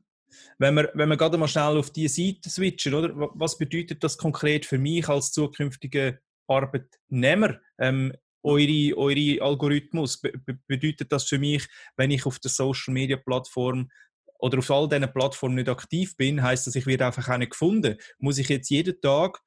[0.59, 3.13] Wenn wir, wenn wir gerade mal schnell auf die Seite switchen, oder?
[3.17, 7.61] was bedeutet das konkret für mich als zukünftiger Arbeitnehmer?
[7.79, 8.13] Ähm,
[8.43, 10.33] eure, eure Algorithmus, be
[10.67, 11.67] bedeutet das für mich,
[11.97, 13.91] wenn ich auf der Social Media Plattform
[14.41, 17.53] oder auf all diesen Plattformen nicht aktiv bin, heißt das, ich werde einfach auch nicht
[17.53, 17.97] gefunden.
[18.19, 19.41] Muss ich jetzt jeden Tag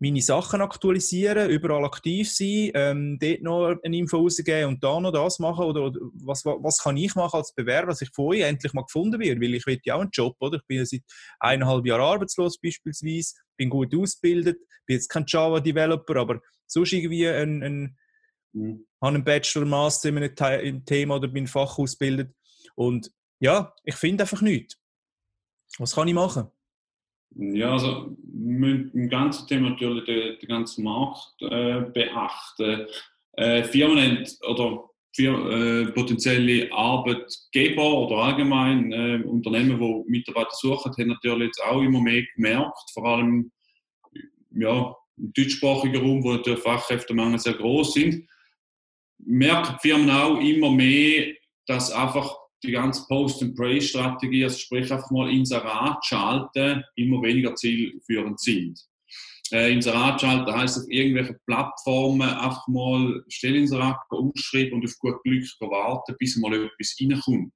[0.00, 5.12] meine Sachen aktualisieren, überall aktiv sein, ähm, dort noch eine Info rausgeben und da noch
[5.12, 5.64] das machen?
[5.64, 8.82] Oder, oder was, was, kann ich machen als Bewerber, dass ich von euch endlich mal
[8.82, 9.40] gefunden werde?
[9.40, 10.58] Weil ich will ja auch einen Job, oder?
[10.58, 11.02] Ich bin ja seit
[11.40, 17.62] eineinhalb Jahren arbeitslos beispielsweise, bin gut ausgebildet, bin jetzt kein Java-Developer, aber sonst irgendwie ein,
[17.62, 17.96] ein
[18.52, 18.86] mhm.
[19.02, 22.32] habe einen Bachelor, Master in einem Thema oder bin fachausgebildet
[22.76, 24.78] und ja, ich finde einfach nichts.
[25.78, 26.48] Was kann ich machen?
[27.36, 32.86] Ja, also mit dem ganzen Thema natürlich den, den ganzen Markt äh, beachten.
[33.32, 41.08] Äh, Firmen oder für, äh, potenzielle Arbeitgeber oder allgemein äh, Unternehmen, die Mitarbeiter suchen, haben
[41.08, 43.52] natürlich jetzt auch immer mehr gemerkt, vor allem
[44.52, 48.28] ja, im deutschsprachigen Raum, wo natürlich Fachkräftemangel sehr groß sind,
[49.18, 51.34] merken Firmen auch immer mehr,
[51.66, 58.80] dass einfach die ganze Post-and-Pray-Strategie, also sprich einfach mal Inserat schalten, immer weniger zielführend sind.
[59.52, 65.44] Äh, Inserat schalten heisst auf irgendwelchen Plattformen einfach mal Stellinserat umschreiben und auf gut Glück
[65.60, 67.54] warten, bis mal etwas reinkommt.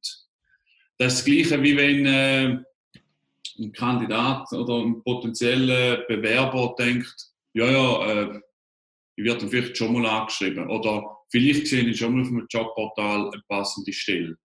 [0.99, 2.59] Das ist das Gleiche, wie wenn äh,
[3.59, 7.15] ein Kandidat oder ein potenzieller Bewerber denkt,
[7.55, 8.41] ja, ja, äh,
[9.17, 13.31] ich werde vielleicht schon mal angeschrieben oder vielleicht sehe ich schon mal auf einem Jobportal
[13.31, 14.39] eine passende Stelle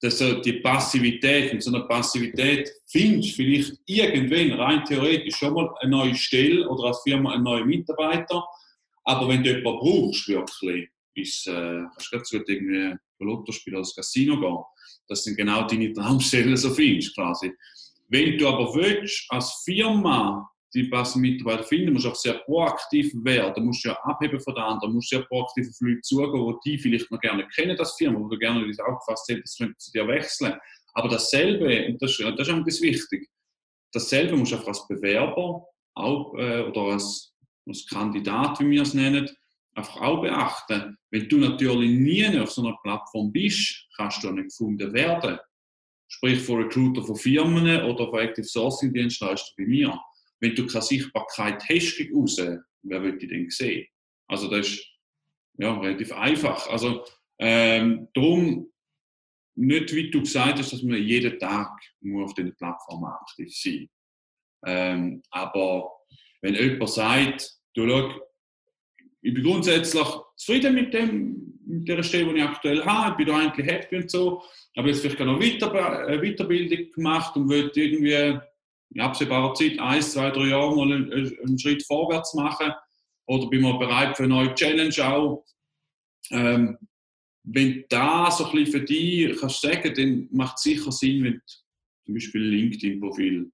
[0.00, 5.54] dass so die Passivität, mit so einer Passivität findest du vielleicht irgendwann rein theoretisch schon
[5.54, 8.44] mal eine neue Stelle oder als Firma einen neuen Mitarbeiter.
[9.04, 13.80] Aber wenn du jemanden brauchst, wirklich, bis, äh, kannst du gerade irgendwie Lotto spielen oder
[13.80, 14.58] ins Casino gehen,
[15.08, 17.52] das sind genau deine Traumstellen so findest, quasi.
[18.08, 23.12] Wenn du aber willst, als Firma die passenden Mitarbeiter finden, musst du auch sehr proaktiv
[23.22, 23.54] werden.
[23.54, 26.78] Du musst ja abheben von den anderen, du musst sehr proaktiv auf Leute zugehen, die
[26.78, 29.92] vielleicht noch gerne kennen, das Firma, wo du gerne ins Auge gefasst hättest, das zu
[29.92, 30.54] dir wechseln.
[30.94, 33.28] Aber dasselbe, und das, das ist auch ganz wichtig,
[33.92, 37.34] dasselbe musst du einfach als Bewerber auch, äh, oder als,
[37.66, 39.28] als Kandidat, wie wir es nennen,
[39.74, 40.98] einfach auch beachten.
[41.10, 45.38] Wenn du natürlich nie auf so einer Plattform bist, kannst du auch nicht gefunden werden.
[46.08, 50.00] Sprich von Recruiter von Firmen oder von Active Sourcing Dienstleister wie mir
[50.40, 52.26] wenn du keine Sichtbarkeit hast gegen
[52.82, 53.86] wer wird dich denn sehen?
[54.28, 54.86] Also das ist
[55.58, 56.68] ja, relativ einfach.
[56.68, 57.04] Also
[57.38, 58.70] ähm, darum
[59.56, 61.70] nicht, wie du gesagt hast, dass man jeden Tag
[62.00, 63.88] nur auf den Plattformen aktiv sein
[64.66, 65.90] ähm, Aber
[66.42, 68.28] wenn jemand sagt, du schau,
[69.20, 73.26] ich bin grundsätzlich zufrieden mit, dem, mit der Stelle, die ich aktuell habe, ich bin
[73.26, 74.42] da eigentlich happy und so,
[74.76, 78.38] aber jetzt vielleicht noch eine Weiterbildung gemacht und will irgendwie
[78.90, 82.72] in absehbarer Zeit, ein, zwei, drei Jahre mal einen, einen, Schritt vorwärts machen
[83.26, 85.44] oder bin mal bereit für eine neue Challenge auch.
[86.30, 86.78] Ähm,
[87.44, 91.34] wenn da so ein bisschen für dich kannst sagen, dann macht es sicher Sinn, wenn
[91.34, 91.40] du
[92.04, 93.50] zum Beispiel ein LinkedIn-Profil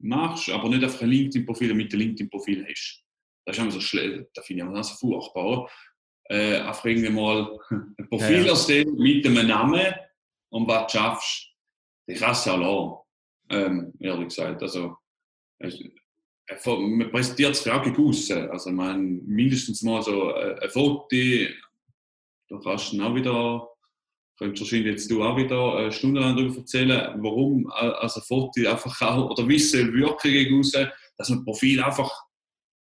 [0.00, 3.04] machst, aber nicht einfach ein LinkedIn-Profil, damit du ein LinkedIn-Profil hast.
[3.46, 5.70] Das ist immer so schlecht, das finde ich immer so furchtbar.
[6.30, 8.50] Äh, einfach irgendwie mal ein Profil ja, ja.
[8.50, 9.94] erstellen mit einem Namen
[10.50, 11.48] und was du schaffst,
[12.06, 13.07] dann kannst du ja lassen
[13.50, 14.62] ähm, ehrlich gesagt.
[14.62, 14.96] Also,
[16.64, 18.30] man präsentiert es auch aus.
[18.30, 21.06] Also, man mindestens mal so äh, ein Foto,
[22.48, 23.68] da kannst du auch wieder,
[24.38, 28.24] könntest wahrscheinlich jetzt du auch wieder eine Stunde lang darüber erzählen, warum äh, also ein
[28.24, 32.10] Foto einfach auch, oder wissen wirken gegen raus, dass man das Profil einfach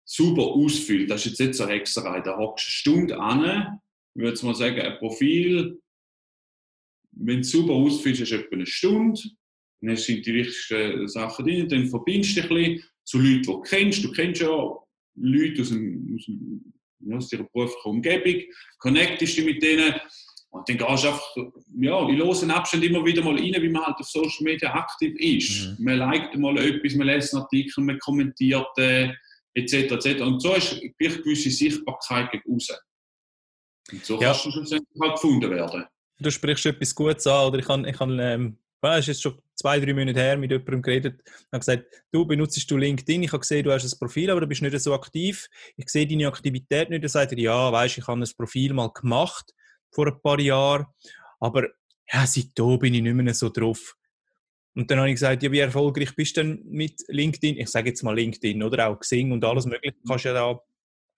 [0.05, 1.11] super ausfüllt.
[1.11, 2.21] Das ist jetzt nicht so Hexerei.
[2.21, 3.81] Da hockst du eine Stunde an,
[4.15, 5.81] ich würde jetzt mal sagen, ein Profil,
[7.13, 9.21] wenn du super ausfüllst, ist etwa eine Stunde
[9.81, 11.69] dann sind die wichtigsten Sachen drin.
[11.69, 14.05] Dann verbindest du dich ein bisschen zu Leuten, die du kennst.
[14.05, 14.49] Du kennst ja
[15.17, 16.73] Leute aus, dem, aus, dem,
[17.17, 18.43] aus deiner beruflichen Umgebung,
[18.79, 19.95] connectest dich mit denen.
[20.53, 21.37] Und dann gehst du einfach,
[21.81, 25.15] ja, in losen Abständen immer wieder mal rein, wie man halt auf Social Media aktiv
[25.19, 25.79] ist.
[25.79, 25.85] Mhm.
[25.85, 29.13] Man liked mal etwas, man lässt einen Artikel, man kommentiert, äh,
[29.55, 30.23] etc., etc.
[30.23, 32.69] Und so ist eine gewisse Sichtbarkeit gegen raus.
[33.93, 34.33] Und so ja.
[34.33, 35.85] kannst du schlussendlich halt gefunden werden.
[36.19, 39.39] Du sprichst etwas Gutes an, oder ich kann, ich kann ähm, es ist jetzt schon
[39.61, 43.33] zwei, drei Monate her mit jemandem geredet und habe gesagt, du benutzt du LinkedIn, ich
[43.33, 45.49] habe gesehen, du hast ein Profil, aber du bist nicht so aktiv.
[45.77, 47.03] Ich sehe deine Aktivität nicht.
[47.03, 49.55] Dann sagt er, ja, weißt, ich habe ein Profil mal gemacht
[49.91, 50.87] vor ein paar Jahren,
[51.41, 51.69] aber
[52.13, 53.97] ja, seit da bin ich nicht mehr so drauf.
[54.75, 57.59] Und dann habe ich gesagt, ja, wie erfolgreich bist du denn mit LinkedIn?
[57.59, 59.97] Ich sage jetzt mal LinkedIn oder auch Xing und alles mögliche.
[60.07, 60.61] Kannst du ja da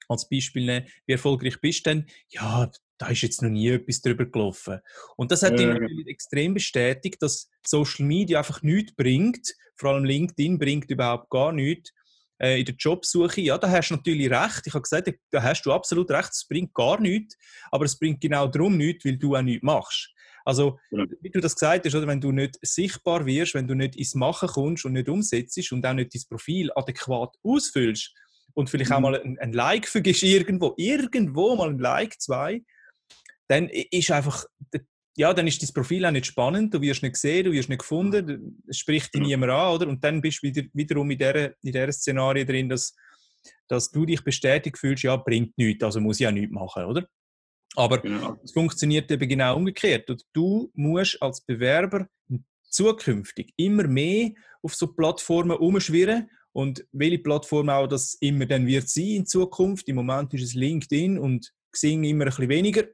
[0.09, 0.87] als Beispiel nehmen.
[1.07, 2.07] Wie erfolgreich bist du denn?
[2.29, 4.79] Ja, da ist jetzt noch nie etwas drüber gelaufen.
[5.17, 5.63] Und das hat äh.
[5.63, 9.55] ihn natürlich extrem bestätigt, dass Social Media einfach nichts bringt.
[9.77, 11.93] Vor allem LinkedIn bringt überhaupt gar nichts.
[12.39, 14.63] Äh, in der Jobsuche, ja, da hast du natürlich recht.
[14.67, 17.37] Ich habe gesagt, da hast du absolut recht, es bringt gar nichts.
[17.71, 20.13] Aber es bringt genau darum nichts, weil du auch nichts machst.
[20.45, 21.05] Also, ja.
[21.21, 24.15] wie du das gesagt hast, oder, wenn du nicht sichtbar wirst, wenn du nicht ins
[24.15, 28.13] Machen kommst und nicht umsetzt und auch nicht dein Profil adäquat ausfüllst
[28.55, 28.97] und vielleicht mhm.
[28.97, 32.63] auch mal ein, ein, Like vergisst irgendwo, irgendwo mal ein Like, zwei,
[33.49, 34.45] dann ist einfach,
[35.17, 37.81] ja, dann ist dein Profil auch nicht spannend, du wirst nicht gesehen, du wirst nicht
[37.81, 39.89] gefunden, es spricht dich niemand an, oder?
[39.89, 42.95] Und dann bist du wieder, wiederum in dieser, in dieser Szenario drin, dass,
[43.69, 47.07] dass du dich bestätigt fühlst, ja, bringt nichts, also muss ich auch nichts machen, oder?
[47.75, 48.39] Aber genau.
[48.45, 50.11] es funktioniert eben genau umgekehrt.
[50.11, 52.07] Und du musst als Bewerber
[52.69, 54.31] zukünftig immer mehr
[54.63, 59.89] auf so Plattformen umschwirren und welche Plattform auch das immer dann wird sein in Zukunft.
[59.89, 62.85] Im Moment ist es LinkedIn und Xing immer ein bisschen weniger.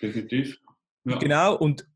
[0.00, 0.58] Definitiv.
[1.04, 1.18] Ja.
[1.18, 1.86] Genau, und,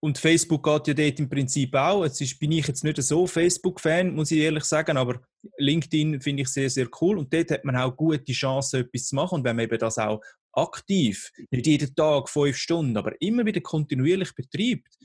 [0.00, 2.04] und Facebook geht ja dort im Prinzip auch.
[2.04, 5.20] Jetzt ist, bin ich jetzt nicht so Facebook-Fan, muss ich ehrlich sagen, aber
[5.58, 9.14] LinkedIn finde ich sehr, sehr cool und dort hat man auch gute Chancen, etwas zu
[9.14, 9.36] machen.
[9.36, 13.60] Und wenn man eben das auch aktiv, nicht jeden Tag fünf Stunden, aber immer wieder
[13.60, 14.98] kontinuierlich betreibt,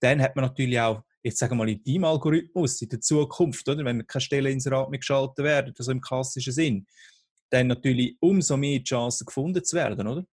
[0.00, 3.68] dann hat man natürlich auch, jetzt sagen wir mal, in deinem Algorithmus in der Zukunft,
[3.68, 6.86] oder, wenn keine Stellen ins Rad mehr geschaltet werden, also im klassischen Sinn,
[7.50, 10.26] dann natürlich umso mehr Chancen gefunden zu werden, oder?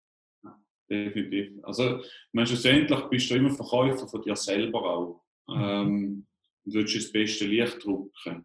[0.91, 1.53] Definitiv.
[1.63, 2.01] Also,
[2.33, 5.23] meine, schlussendlich bist du immer Verkäufer von dir selber auch.
[5.49, 5.63] Mhm.
[5.63, 6.27] Ähm,
[6.65, 8.45] du willst das beste Licht drucken.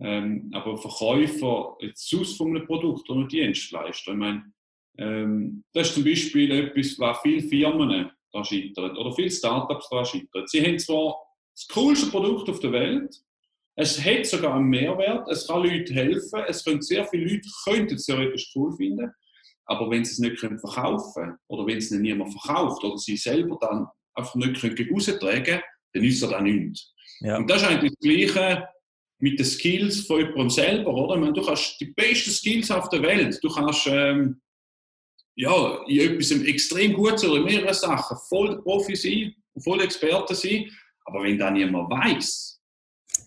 [0.00, 4.52] Ähm, aber Verkäufer, jetzt aus von einem Produkt oder Dienstleister, ich meine,
[4.98, 10.04] ähm, das ist zum Beispiel etwas, was viele Firmen da scheitern oder viele Startups da
[10.04, 10.46] scheitern.
[10.46, 11.16] Sie haben zwar
[11.54, 13.14] das coolste Produkt auf der Welt,
[13.76, 17.94] es hat sogar einen Mehrwert, es kann Leuten helfen, es können sehr viele Leute könnten
[17.94, 19.10] es theoretisch cool finden,
[19.66, 23.16] aber wenn sie es nicht können verkaufen oder wenn es nicht niemand verkauft oder sie
[23.16, 25.60] selber dann einfach nicht können raustragen
[25.92, 26.92] dann nützt er dann nichts.
[27.20, 27.36] Ja.
[27.36, 28.68] Und das ist eigentlich das Gleiche
[29.18, 31.14] mit den Skills von jemandem selber, oder?
[31.14, 33.38] Ich meine, du hast die besten Skills auf der Welt.
[33.42, 34.40] Du kannst ähm,
[35.36, 40.34] ja, in etwas extrem gut sein oder in mehreren Sachen voll Profi sein, voll Experte
[40.34, 40.70] sein.
[41.04, 42.60] Aber wenn dann niemand weiß,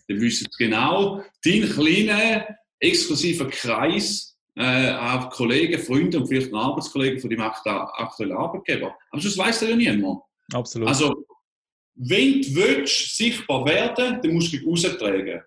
[0.08, 2.48] dann wissen sie genau, dein kleiner,
[2.80, 8.96] exklusiver Kreis äh, an Kollegen, Freunden und vielleicht Arbeitskollegen von deinem aktuellen Arbeitgeber.
[9.12, 10.22] Aber sonst weiß das ja niemand.
[10.54, 10.88] Absolut.
[10.88, 11.26] Also,
[11.96, 15.42] wenn du willst, sichtbar werden dann musst du dich raustragen.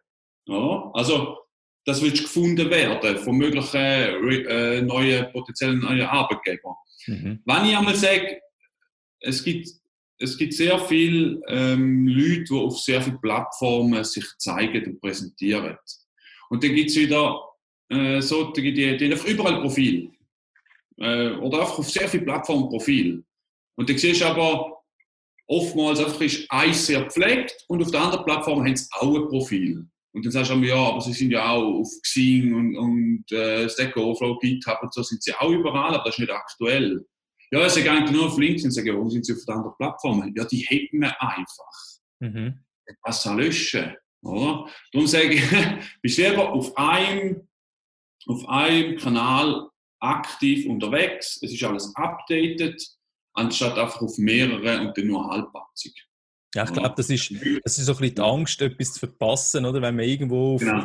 [0.46, 0.90] Ja?
[0.94, 1.38] Also,
[1.84, 6.74] das willst gefunden werden von möglichen äh, neuen potenziellen neuen Arbeitgebern.
[7.06, 7.42] Mhm.
[7.44, 8.40] Wenn ich einmal sage,
[9.20, 9.68] es gibt,
[10.20, 15.76] es gibt sehr viele ähm, Leute, die auf sehr vielen Plattformen sich zeigen und präsentieren.
[16.50, 17.40] Und dann gibt es wieder
[17.88, 20.10] äh, solche, die, die haben einfach überall Profil.
[20.98, 23.24] Äh, oder einfach auf sehr vielen Plattformen Profil.
[23.76, 24.82] Und dann siehst du aber,
[25.46, 29.28] oftmals einfach ist eins sehr gepflegt und auf der anderen Plattform haben sie auch ein
[29.28, 29.86] Profil.
[30.12, 33.68] Und dann sagst du ja, aber sie sind ja auch auf Xing und, und äh,
[33.70, 37.06] Stack Overflow, GitHub und so, sind sie auch überall, aber das ist nicht aktuell.
[37.52, 40.32] Ja, sie gehen nur auf LinkedIn, sagen, warum sind sie auf der anderen Plattform?
[40.36, 42.00] Ja, die hätten wir einfach.
[42.20, 42.64] Mhm.
[43.02, 43.96] Was soll löschen?
[44.22, 44.68] Oder?
[44.92, 45.42] Darum sage ich,
[46.02, 47.48] bist selber auf einem,
[48.26, 49.68] auf einem Kanal
[50.00, 52.82] aktiv unterwegs, es ist alles updated,
[53.34, 55.94] anstatt einfach auf mehrere und dann nur halbpatzig.
[56.54, 57.30] Ja, ich glaube, das ist,
[57.64, 59.80] das ist so ein bisschen die Angst, etwas zu verpassen, oder?
[59.80, 60.84] Wenn man irgendwo auf genau.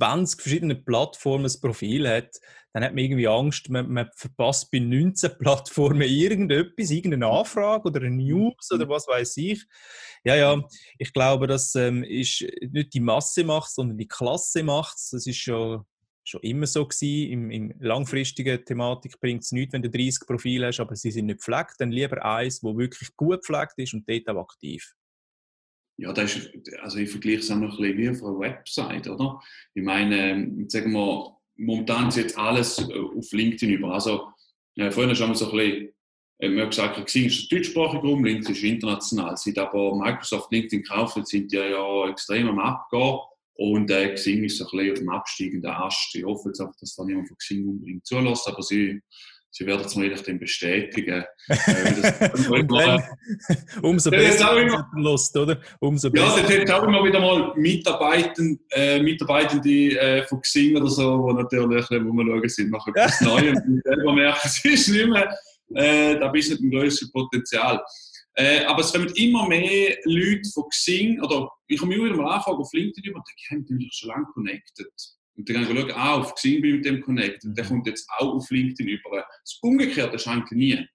[0.00, 2.40] 20 verschiedenen Plattformen ein Profil hat,
[2.72, 8.00] dann hat man irgendwie Angst, man, man verpasst bei 19 Plattformen irgendetwas, irgendeine Anfrage oder
[8.00, 9.64] eine News oder was weiß ich.
[10.24, 10.62] Ja, ja,
[10.98, 15.36] ich glaube, das ähm, ist nicht die Masse macht, sondern die Klasse macht Das ist
[15.36, 15.84] schon,
[16.22, 17.32] schon immer so gewesen.
[17.32, 21.26] Im, im langfristigen Thematik bringt es nichts, wenn du 30 Profile hast, aber sie sind
[21.26, 21.74] nicht gepflegt.
[21.78, 24.94] Dann lieber eins, wo wirklich gut gepflegt ist und dort auch aktiv
[26.00, 29.06] ja, das ist, also ich vergleiche es auch noch ein bisschen wie auf einer Website,
[29.06, 29.40] oder?
[29.74, 33.92] Ich meine, ähm, sagen wir, momentan ist jetzt alles äh, auf LinkedIn über.
[33.92, 34.28] Also,
[34.76, 35.92] äh, vorhin haben wir so ein bisschen,
[36.38, 39.36] äh, wir haben gesagt, Xing ist deutschsprachig rum, LinkedIn ist international.
[39.36, 43.18] Seit aber Microsoft LinkedIn gekauft sind die ja extrem am Abgehen.
[43.54, 46.14] Und äh, Xing ist so ein bisschen auf dem absteigenden Ast.
[46.14, 49.02] Ich hoffe jetzt einfach, dass da niemand von Xing unbedingt zulässt, aber sie
[49.52, 51.24] Sie werden es mir dann bestätigen.
[51.50, 53.02] Äh, dann,
[53.82, 55.60] umso besser immer, Lust, oder?
[55.80, 56.48] Umso besser.
[56.48, 61.34] Ja, dort auch immer wieder mal Mitarbeitende, äh, Mitarbeitende äh, von Xing oder so, die
[61.42, 65.36] natürlich, wo wir schauen, sind nach etwas Neuem und selber merken, es ist nicht mehr,
[65.74, 67.82] äh, da bist du nicht im grössten Potenzial.
[68.34, 72.36] Äh, aber es kommen immer mehr Leute von Xing, oder ich komme immer wieder mal
[72.36, 74.88] anfragen auf LinkedIn und denke, haben die mich schon lange connected.
[75.40, 77.44] Und dann kann ich schauen, ah, auf Xing bin ich mit dem connected.
[77.44, 79.24] Und der kommt jetzt auch auf LinkedIn über.
[79.42, 80.86] Das Umgekehrte scheint nie.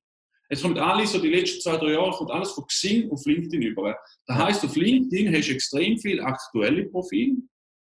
[0.49, 3.63] Es kommt alles, so die letzten zwei, drei Jahre, kommt alles von Xing auf LinkedIn
[3.63, 3.97] über.
[4.27, 7.37] Das heisst, auf LinkedIn hast du extrem viel aktuelle Profile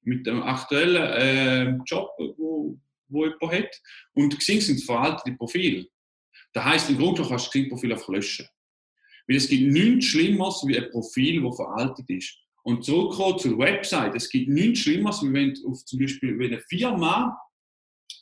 [0.02, 3.80] mit dem aktuellen äh, Job, wo, wo jemand hat.
[4.14, 5.86] Und Xing sind veraltete Profile.
[6.52, 8.48] Das heisst, im Grunde kannst du Xing-Profil einfach löschen.
[9.28, 12.36] Weil es gibt nichts Schlimmeres wie ein Profil, das veraltet ist.
[12.62, 14.14] Und zurückkommen zur Website.
[14.14, 17.38] Es gibt nichts Schlimmeres, wenn auf zum Beispiel wenn eine Firma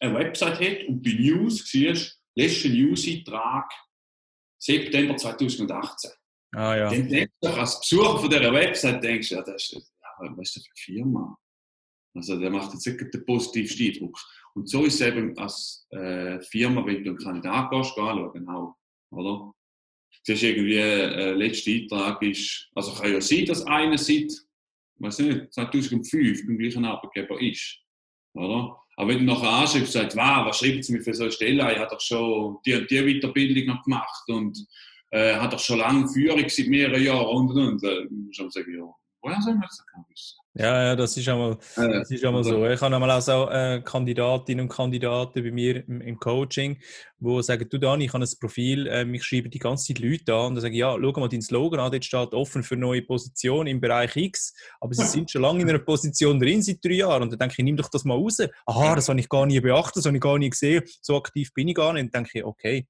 [0.00, 3.70] eine Website hat und bei News siehst, letzter News-Eintrag
[4.60, 6.10] September 2018.
[6.54, 6.90] Ah, ja.
[6.90, 10.56] Dann denkst du als Besucher von dieser Website, denkst ja, das ist, ja, was ist
[10.56, 11.38] das für eine Firma?
[12.14, 14.18] Also der macht jetzt nicht den positivsten Eindruck.
[14.54, 18.76] Und so ist es eben als äh, Firma, wenn du einen Kandidat gehst, anschauen auch,
[19.10, 19.52] oder?
[20.26, 24.30] Du siehst irgendwie, äh, letzter Eintrag ist, also kann ja sein, dass einer seit,
[24.96, 27.78] weiß nicht, 2005 beim gleichen Arbeitgeber ist,
[28.34, 28.78] oder?
[28.96, 31.72] Aber wenn du nachher anschreibst, sagst, wow, was schreibt sie mir für so eine Stelle?
[31.72, 34.66] Ich habe doch schon die und die Weiterbildung noch gemacht und
[35.10, 37.84] äh, hat doch schon lange Führung seit mehreren Jahren und und und.
[37.84, 38.92] Äh, muss man sagen, ja,
[39.22, 40.37] woher soll man das wissen?
[40.54, 42.66] Ja, ja, das ist einmal, das ist einmal so.
[42.66, 46.80] Ich habe einmal auch so äh, Kandidatinnen und Kandidaten bei mir im, im, Coaching,
[47.20, 50.34] die sagen, du Dani, ich habe ein Profil, äh, ich schreibe die ganze Zeit Leute
[50.34, 52.76] an und dann sage ich, ja, schau mal dein Slogan an, dort steht offen für
[52.76, 56.84] neue Positionen im Bereich X, aber sie sind schon lange in einer Position drin, seit
[56.84, 58.40] drei Jahren und dann denke ich, nimm doch das mal raus.
[58.66, 61.52] Aha, das habe ich gar nie beachtet, das habe ich gar nie gesehen, so aktiv
[61.54, 62.04] bin ich gar nicht.
[62.04, 62.88] Und dann denke ich, okay,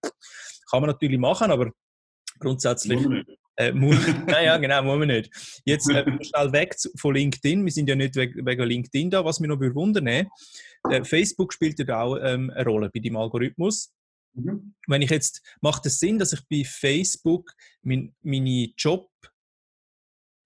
[0.70, 1.70] kann man natürlich machen, aber
[2.38, 3.06] grundsätzlich
[3.58, 3.96] äh, muss,
[4.28, 5.30] ja, genau, muss man nicht.
[5.64, 7.64] Jetzt äh, schnell weg von LinkedIn.
[7.64, 12.02] Wir sind ja nicht wegen, LinkedIn da, was mich noch wundern äh, Facebook spielt ja
[12.02, 13.92] auch ähm, eine Rolle bei dem Algorithmus.
[14.34, 14.74] Mhm.
[14.86, 18.72] Wenn ich jetzt, macht es Sinn, dass ich bei Facebook mein, meine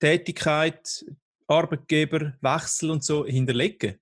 [0.01, 1.05] Jobtätigkeit,
[1.47, 3.99] Arbeitgeber, Wechsel und so hinterlege?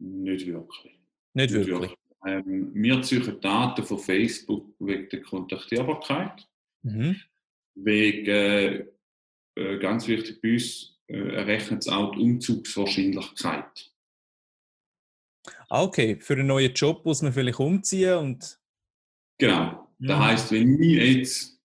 [0.00, 0.98] Nicht wirklich.
[1.34, 1.90] Nicht, Nicht wirklich.
[1.90, 1.96] wirklich.
[2.26, 6.48] Ähm, wir ziehen Daten von Facebook wegen der Kontaktierbarkeit.
[6.82, 7.16] Mhm.
[7.74, 8.86] Wegen, äh,
[9.56, 13.90] äh, ganz wichtig bei uns, äh, errechnet es auch die Umzugswahrscheinlichkeit.
[15.68, 18.58] Ah, okay, für einen neuen Job muss man vielleicht umziehen und...
[19.38, 19.88] Genau.
[19.98, 20.24] Das mhm.
[20.24, 21.60] heisst, wenn ich jetzt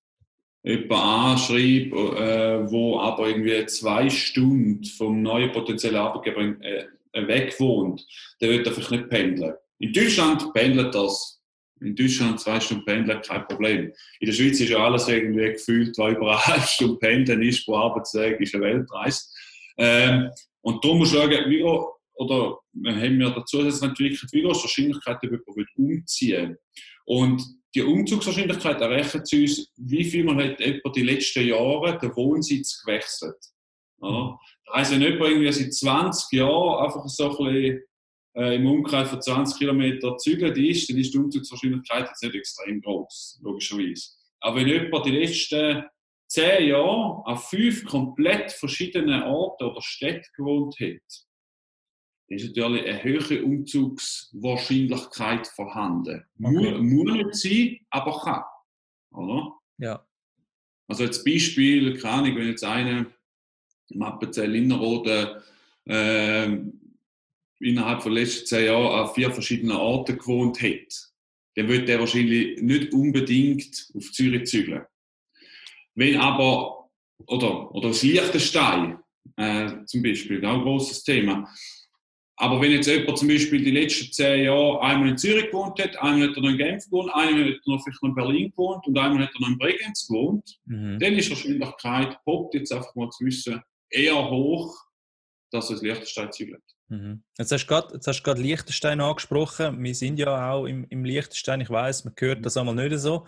[0.63, 6.87] jemanden anschreibe, äh, wo aber irgendwie zwei Stunden vom neuen potenziellen Arbeitgeber äh,
[7.27, 8.05] weg wohnt,
[8.41, 9.55] der wird einfach nicht pendeln.
[9.79, 11.36] In Deutschland pendelt das
[11.81, 13.91] in Deutschland zwei Stunden pendeln, kein Problem.
[14.19, 17.75] In der Schweiz ist ja alles irgendwie gefühlt, weil über eine Stunde pendeln ist pro
[17.75, 19.21] Arbeitstag, ist eine Weltreise.
[19.77, 20.29] Ähm,
[20.61, 25.29] und darum muss man schauen, wie, oder haben wir dazu entwickelt, wie groß Wahrscheinlichkeit, dass
[25.29, 26.57] jemand umziehen
[27.05, 27.43] Und
[27.75, 32.81] die Umzugswahrscheinlichkeit errechnet zu uns, wie viel man hat etwa die letzten Jahre den Wohnsitz
[32.83, 33.37] gewechselt.
[34.01, 34.37] Ja.
[34.65, 37.83] Das heisst, wenn jemand irgendwie seit 20 Jahren einfach so ein bisschen
[38.37, 42.81] äh, im Umkreis von 20 Kilometern zügelt ist, dann ist die Umzugswahrscheinlichkeit jetzt nicht extrem
[42.81, 44.11] groß, logischerweise.
[44.39, 45.83] Aber wenn jemand die letzten
[46.27, 51.01] 10 Jahre auf fünf komplett verschiedenen Orten oder Städten gewohnt hat,
[52.29, 56.25] ist natürlich eine höhere Umzugswahrscheinlichkeit vorhanden.
[56.43, 56.77] Okay.
[56.77, 58.43] Muss, nicht sein, aber kann.
[59.11, 59.53] Oder?
[59.77, 60.05] Ja.
[60.87, 63.07] Also als Beispiel, keine Ahnung, wenn jetzt einer
[63.89, 65.41] im Appenzell Innerrhoden
[65.85, 66.57] äh,
[67.59, 71.11] innerhalb von den letzten zehn Jahren an vier verschiedenen Orten gewohnt hat,
[71.55, 74.83] dann wird der wahrscheinlich nicht unbedingt auf Zürich zügeln.
[75.95, 76.89] Wenn aber,
[77.25, 78.99] oder, oder das Liechtenstein
[79.35, 81.49] äh, zum Beispiel, auch ein großes Thema.
[82.39, 85.97] Aber wenn jetzt jemand zum Beispiel die letzten zehn Jahre einmal in Zürich gewohnt hat,
[85.97, 88.51] einmal hat er noch in Genf gewohnt, einmal hat er noch vielleicht noch in Berlin
[88.51, 90.99] gewohnt und einmal hat er noch in Bregenz gewohnt, mhm.
[90.99, 94.86] dann ist die Wahrscheinlichkeit, poppt jetzt einfach mal zu wissen, eher hoch,
[95.51, 96.63] dass das Liechtenstein zügelt.
[96.89, 97.23] Mhm.
[97.37, 99.83] Jetzt hast du gerade Liechtenstein angesprochen.
[99.83, 101.61] Wir sind ja auch im, im Liechtenstein.
[101.61, 103.25] Ich weiß, man hört das einmal nicht so.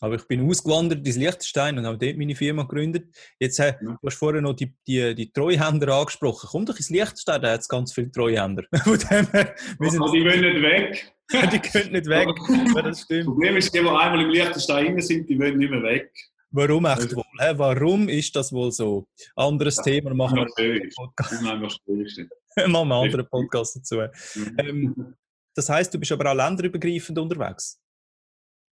[0.00, 3.08] Aber ich bin ausgewandert ins Liechtenstein und habe dort meine Firma gegründet.
[3.38, 3.72] Jetzt äh, ja.
[3.80, 6.48] du hast vorher noch die, die, die Treuhänder angesprochen.
[6.50, 8.64] Komm doch ins Liechtenstein, da hat es ganz viele Treuhänder.
[8.84, 11.12] Von dem her, wir sind die wollen nicht weg.
[11.52, 12.28] die können nicht weg.
[12.74, 13.20] ja, das stimmt.
[13.20, 16.12] Das Problem ist, die, die einmal im Liechtenstein sind, die wollen nicht mehr weg.
[16.56, 17.22] Warum echt wohl?
[17.38, 17.52] Hä?
[17.56, 19.06] Warum ist das wohl so?
[19.34, 20.42] Anderes ja, Thema machen wir.
[20.44, 22.30] Einfach schwierig.
[22.56, 23.96] machen wir einen anderen Podcast dazu.
[23.96, 24.56] Mhm.
[24.58, 25.14] Ähm,
[25.54, 27.78] das heißt, du bist aber auch länderübergreifend unterwegs?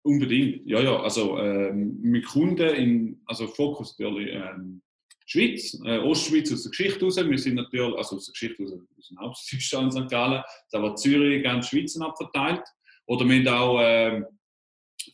[0.03, 0.99] Unbedingt, ja, ja.
[0.99, 4.81] Also ähm, mit Kunden, in, also Fokus natürlich ähm,
[5.27, 7.17] Schweiz, äh, Ostschweiz aus der Geschichte raus.
[7.17, 10.11] Wir sind natürlich, also aus der Geschichte raus, sind hauptsächlich in St.
[10.11, 12.65] Gallen, aber Zürich, ganz Schweiz abverteilt.
[13.05, 14.23] Oder wir haben auch äh,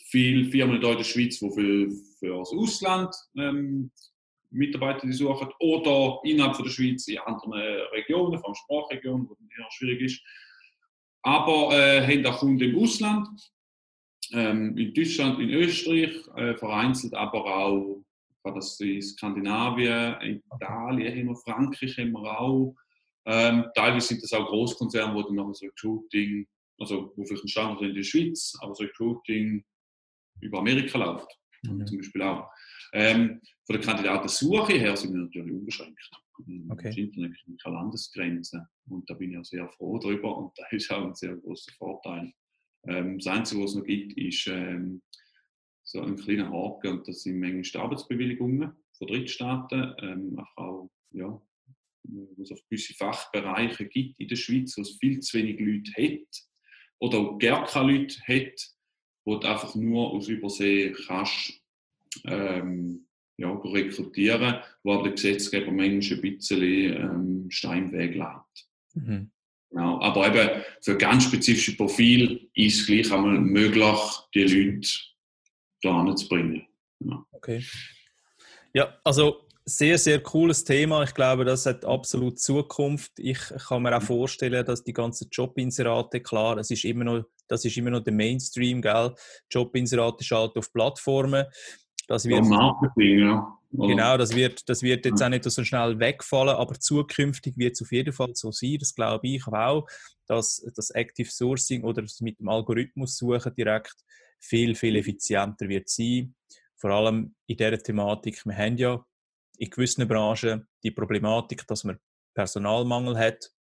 [0.07, 3.91] viele Firmen in der Schweiz, die für, für das Ausland ähm,
[4.51, 7.53] Mitarbeiter, die suchen, oder innerhalb von der Schweiz in anderen
[7.93, 10.23] Regionen, vor allem Sprachregionen, wo es eher schwierig ist.
[11.23, 13.29] Aber äh, haben auch Kunden im Ausland,
[14.33, 18.05] ähm, in Deutschland, in Österreich, äh, vereinzelt aber auch
[18.43, 22.75] das in Skandinavien, in Italien haben wir, Frankreich haben wir auch.
[23.27, 26.47] Ähm, teilweise sind das auch Großkonzerne, wo dann noch so Recruiting,
[26.79, 29.63] also wo vielleicht ein Standort in der Schweiz, aber so Recruiting
[30.41, 31.40] über Amerika läuft.
[31.63, 31.87] Mhm.
[31.87, 32.51] Zum Beispiel auch.
[32.93, 36.11] Ähm, von der Kandidatensuche her sind wir natürlich unbeschränkt.
[36.49, 36.89] Ähm, okay.
[36.89, 40.65] Das Internet kennt keine Landesgrenzen und da bin ich auch sehr froh darüber und da
[40.71, 42.33] ist auch ein sehr großer Vorteil.
[42.87, 45.03] Ähm, das Einzige, was es noch gibt, ist ähm,
[45.83, 51.41] so ein kleiner Haken und das sind manchmal Arbeitsbewilligungen von Drittstaaten, ähm, auch, ja,
[52.05, 55.93] wo es auf gewisse Fachbereiche gibt in der Schweiz, wo es viel zu wenig Leute
[55.93, 56.49] hat
[57.01, 58.71] oder auch gar keine Leute hat,
[59.25, 61.61] wo du einfach nur aus Übersee kannst
[62.25, 63.07] ähm,
[63.37, 68.69] ja, rekrutieren, wo aber der Gesetzgeber manchmal ein bisschen ähm, Stein weglässt.
[68.95, 69.31] Mhm.
[69.71, 70.01] Genau.
[70.01, 73.99] Aber eben für ganz spezifische Profil ist es gleich einmal möglich,
[74.35, 74.89] die Leute
[75.83, 76.67] da zu bringen.
[76.99, 77.25] Ja.
[77.31, 77.65] Okay.
[78.75, 81.03] Ja, also sehr, sehr cooles Thema.
[81.03, 83.13] Ich glaube, das hat absolut Zukunft.
[83.19, 87.65] Ich kann mir auch vorstellen, dass die ganzen Jobinserate, klar, es ist immer noch, das
[87.65, 89.15] ist immer noch der Mainstream, gell?
[89.51, 91.47] Jobinserate schalten auf Plattformen.
[92.07, 93.57] Das wird, Marketing, ja.
[93.73, 97.83] Genau, das wird, das wird jetzt auch nicht so schnell wegfallen, aber zukünftig wird es
[97.83, 99.87] auf jeden Fall so sein, das glaube ich auch,
[100.27, 103.95] dass das Active Sourcing oder das mit dem Algorithmus suchen direkt
[104.41, 106.35] viel, viel effizienter wird sein.
[106.77, 108.45] Vor allem in dieser Thematik.
[108.45, 109.05] Wir haben ja
[109.61, 111.99] in gewissen Branchen die Problematik, dass man
[112.35, 113.53] Personalmangel hat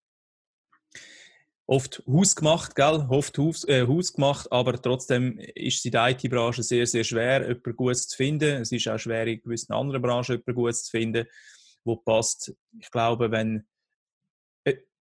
[1.67, 3.05] oft hausgemacht, gell?
[3.09, 7.75] oft Haus, äh, hausgemacht, aber trotzdem ist es in der IT-Branche sehr, sehr schwer, jemanden
[7.75, 8.61] gut zu finden.
[8.61, 11.27] Es ist auch schwer, in gewissen anderen Branchen jemanden gut zu finden,
[11.83, 12.55] wo passt.
[12.79, 13.67] Ich glaube, wenn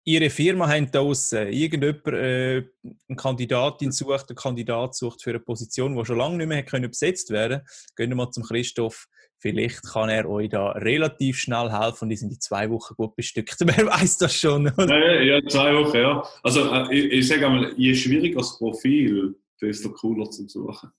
[0.07, 2.63] Ihre Firma haben da draussen, irgendjemand äh,
[3.09, 6.89] eine Kandidatin sucht, einen Kandidat sucht für eine Position, die schon lange nicht mehr können
[6.89, 7.61] besetzt werden
[7.95, 9.07] gehen wir mal zum Christoph
[9.45, 13.15] Vielleicht kann er euch da relativ schnell helfen und die sind die zwei Wochen gut
[13.15, 13.57] bestückt.
[13.59, 14.71] Wer weiß das schon?
[14.75, 16.23] Ja, ja, zwei Wochen, ja.
[16.41, 20.89] Also äh, ich, ich sage einmal, je schwieriger das Profil, desto cooler zu suchen.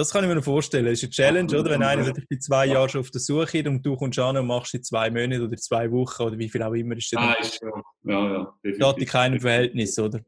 [0.00, 0.86] Das kann ich mir vorstellen.
[0.86, 1.72] Das ist eine Challenge, oder?
[1.72, 4.34] Wenn einer sagt, ich bin zwei Jahre schon auf der Suche und du kommst an
[4.34, 7.20] und machst in zwei Monaten oder zwei Wochen oder wie viel auch immer ist das.
[7.20, 7.82] Ah, ist ja.
[8.04, 8.74] Ja, ja.
[8.74, 10.20] Steht in keinem Verhältnis, oder?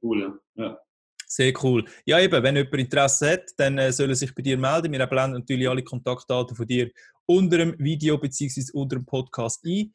[0.00, 0.78] Cool, ja.
[1.26, 1.84] Sehr cool.
[2.04, 4.92] Ja, eben, wenn jemand Interesse hat, dann äh, soll er sich bei dir melden.
[4.92, 6.88] Wir blenden natürlich alle Kontaktdaten von dir
[7.26, 8.70] unter dem Video bzw.
[8.74, 9.92] unter dem Podcast ein.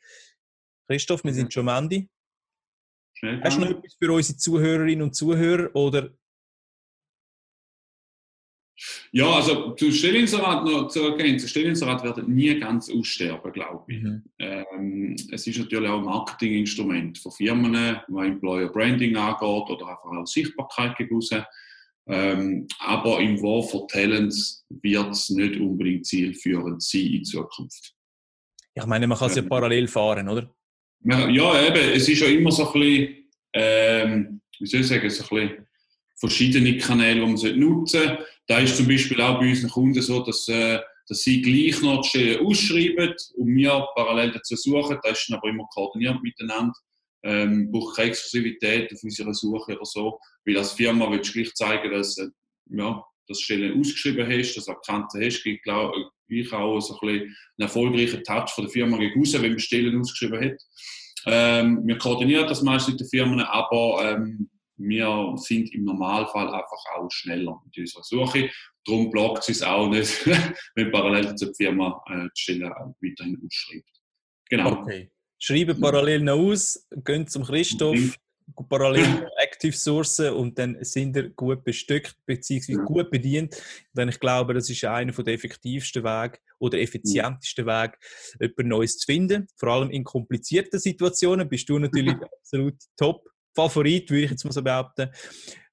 [0.90, 2.10] Christoph, wir sind schon am Ende.
[3.44, 6.10] Hast du noch etwas für unsere Zuhörerinnen und Zuhörer oder
[9.12, 14.02] ja, also zu Stellinserat noch zu ergänzen, Stellinserat werden nie ganz aussterben, glaube ich.
[14.02, 14.24] Mhm.
[14.40, 20.12] Ähm, es ist natürlich auch ein Marketinginstrument von Firmen, was Employer Branding angeht oder einfach
[20.12, 21.30] auch Sichtbarkeit raus.
[22.08, 27.94] Ähm, aber im War for Talents wird es nicht unbedingt zielführend sein in Zukunft.
[28.74, 30.54] Ich meine, man kann es ja ähm, parallel fahren, oder?
[31.04, 33.16] Ja, eben, es ist ja immer so ein bisschen,
[33.54, 35.68] ähm, wie soll ich sagen, so ein bisschen
[36.22, 38.26] verschiedene Kanäle, die man nutzen sollte.
[38.52, 40.78] Da ist zum Beispiel auch bei unseren Kunden so, dass, äh,
[41.08, 45.00] dass sie gleich noch die ausschreiben und wir parallel dazu suchen.
[45.02, 46.74] Das ist dann aber immer koordiniert miteinander.
[47.24, 50.20] Ähm, braucht keine Exklusivität auf unserer Suche oder so.
[50.44, 52.28] Weil als Firma willst du gleich zeigen, dass äh,
[52.72, 57.36] ja, das Stellen ausgeschrieben hast, dass du erkannt hast, gibt gleich auch so ein einen
[57.58, 60.62] erfolgreichen Touch von der Firma gegen raus, wenn man Stellen ausgeschrieben hat.
[61.26, 64.50] Ähm, wir koordinieren das meistens mit den Firmen, aber ähm,
[64.82, 68.50] wir sind im Normalfall einfach auch schneller mit unserer Suche.
[68.86, 70.26] Darum blockt es auch nicht,
[70.76, 74.02] wenn parallel zur Firma äh, die Stelle auch weiterhin ausschreibt.
[74.50, 74.72] Genau.
[74.72, 75.12] Okay.
[75.40, 78.14] Schreiben parallel noch aus, gehen zum Christoph, mhm.
[78.70, 82.76] parallel Active Sourcen und dann sind ihr gut bestückt bzw.
[82.76, 82.86] Mhm.
[82.86, 83.56] gut bedient.
[83.94, 87.94] Denn ich glaube, das ist einer der effektivsten Wege oder effizientesten Wege,
[88.40, 89.48] etwas Neues zu finden.
[89.56, 94.52] Vor allem in komplizierten Situationen bist du natürlich absolut top Favorit, würde ich jetzt mal
[94.52, 95.10] so behaupten.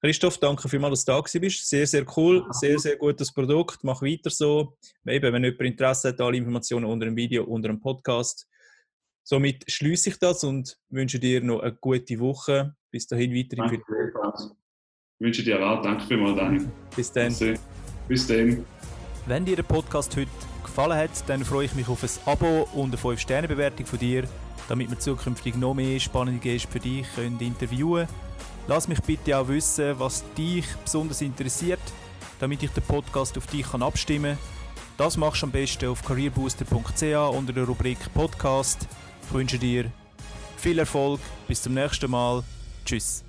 [0.01, 1.67] Christoph, danke vielmals, dass du da bist.
[1.69, 3.83] Sehr, sehr cool, sehr, sehr gutes Produkt.
[3.83, 4.77] Mach weiter so.
[5.05, 8.47] Eben, wenn jemand Interesse hat, alle Informationen unter dem Video, unter dem Podcast.
[9.23, 12.75] Somit schließe ich das und wünsche dir noch eine gute Woche.
[12.91, 14.51] Bis dahin weiterhin viel Spaß.
[15.19, 15.81] Ich wünsche dir auch.
[15.81, 16.65] Danke vielmals, Dani.
[16.95, 17.59] Bis dann.
[18.07, 18.65] Bis dann.
[19.25, 20.31] Wenn dir der Podcast heute
[20.63, 24.23] gefallen hat, dann freue ich mich auf ein Abo und eine 5-Sterne-Bewertung von dir
[24.69, 28.19] damit wir zukünftig noch mehr spannende Gäste für dich können interviewen können.
[28.67, 31.79] Lass mich bitte auch wissen, was dich besonders interessiert,
[32.39, 34.59] damit ich den Podcast auf dich kann abstimmen kann.
[34.97, 38.87] Das machst du am besten auf careerbooster.ch unter der Rubrik Podcast.
[39.23, 39.91] Ich wünsche dir
[40.57, 42.43] viel Erfolg, bis zum nächsten Mal.
[42.85, 43.23] Tschüss.